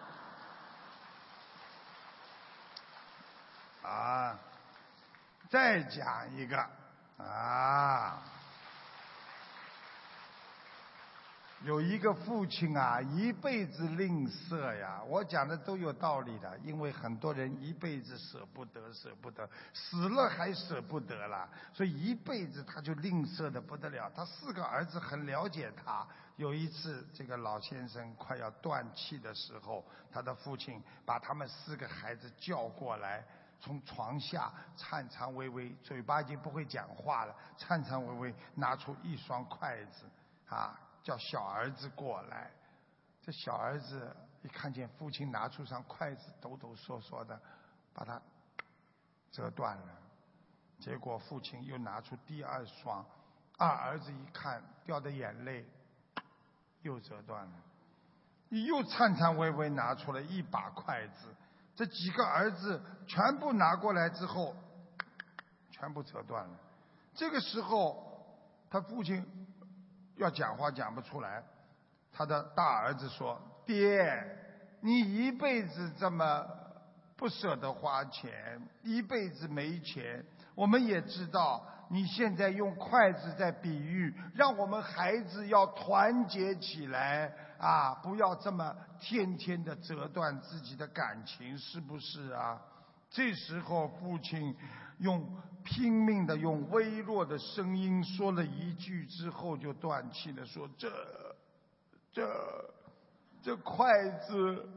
[3.87, 4.37] 啊，
[5.49, 6.59] 再讲一个
[7.19, 8.21] 啊。
[11.65, 15.03] 有一个父亲啊，一辈子吝啬呀。
[15.09, 24.13] 我讲的都有道理的，因为很多人一辈子舍不得，舍不得，死了还舍不得了，所以一辈子他就吝啬的不得了。
[24.15, 26.07] 他四个儿子很了解他。
[26.37, 29.83] 有一次，这个老先生快要断气的时候，
[30.13, 33.25] 他的父亲把他们四个孩子叫过来，
[33.59, 40.05] 从床下颤颤巍巍，嘴巴已经不会讲话了，颤颤巍巍拿出一双筷子，
[40.47, 40.79] 啊。
[41.05, 42.51] 叫小儿子过来，
[43.21, 47.39] 这小儿子一看见父亲拿出双筷子，抖抖嗦嗦的
[47.93, 48.21] 把它
[49.31, 49.99] 折断了。
[50.81, 53.05] 结果父亲又拿出第二双，
[53.59, 55.69] 二儿子一看掉的眼泪
[56.81, 57.53] 又折断了。
[58.49, 61.35] 你又颤颤巍巍拿出了一把筷子，
[61.77, 64.57] 这几个儿子全部拿过来之后，
[65.71, 66.59] 全部折断了。
[67.15, 68.27] 这个时候，
[68.71, 69.23] 他父亲。
[70.17, 71.43] 要讲话讲不出来，
[72.13, 74.25] 他的大儿子说：“爹，
[74.81, 76.47] 你一辈子这么
[77.17, 80.25] 不舍得花钱，一辈子没钱。
[80.55, 92.61] 我们也知道，你现在用筷子在比喻，让我们孩子要团结起来啊，不要这么天天的折断自己的感情，是不是啊？”
[93.11, 94.57] 这时候，父亲
[94.99, 95.27] 用
[95.65, 100.91] 拼命的、用微弱的声音说了一句之后，就断气了，说：“这、
[102.13, 102.71] 这、
[103.43, 104.69] 这筷子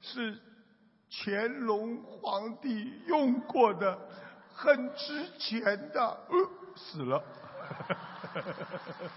[0.00, 0.40] 是
[1.10, 3.98] 乾隆皇帝用过的，
[4.54, 7.22] 很值钱的。”呃，死了。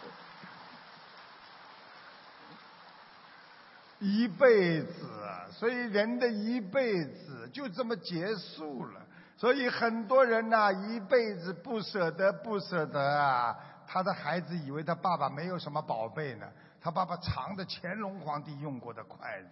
[3.99, 5.09] 一辈子，
[5.51, 9.04] 所以人的一辈子就这么结束了。
[9.37, 13.57] 所以很多人呐，一辈子不舍得，不舍得啊。
[13.87, 16.47] 他的孩子以为他爸爸没有什么宝贝呢，
[16.81, 19.49] 他爸爸藏着乾隆皇帝用过的筷子，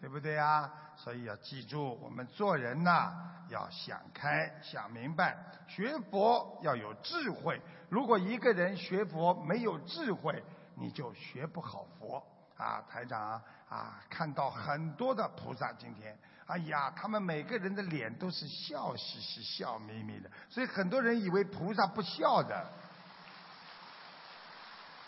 [0.00, 0.72] 对不对啊？
[0.96, 3.12] 所以要记住，我们做人呐，
[3.48, 5.36] 要想开、想明白。
[5.68, 7.60] 学佛要有智慧。
[7.88, 10.42] 如果一个人学佛没有智慧，
[10.74, 12.22] 你就学不好佛
[12.56, 13.40] 啊，台长。
[13.68, 22.64] 啊，看到很多的菩萨今天，哎呀，他们每个人的脸都是笑嘻嘻、笑眯眯的，所以很多人以为菩萨不笑的。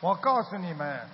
[0.01, 1.07] 我告诉你们，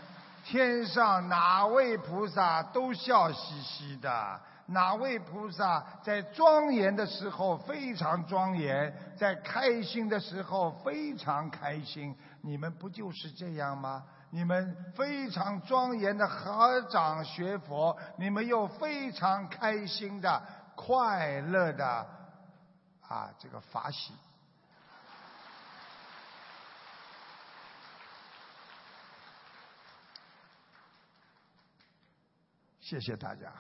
[0.45, 12.17] 天上哪位菩萨都笑嘻嘻的，哪位菩萨在庄严的时候非常庄严，在开心的时候非常开心。
[12.41, 14.03] 你们不就是这样吗？
[14.35, 20.43] 你们非常庄严的合掌学佛，你们又非常开心的、
[20.75, 21.87] 快乐的
[23.09, 24.13] 啊，这个法喜。
[32.81, 33.53] 谢谢大家。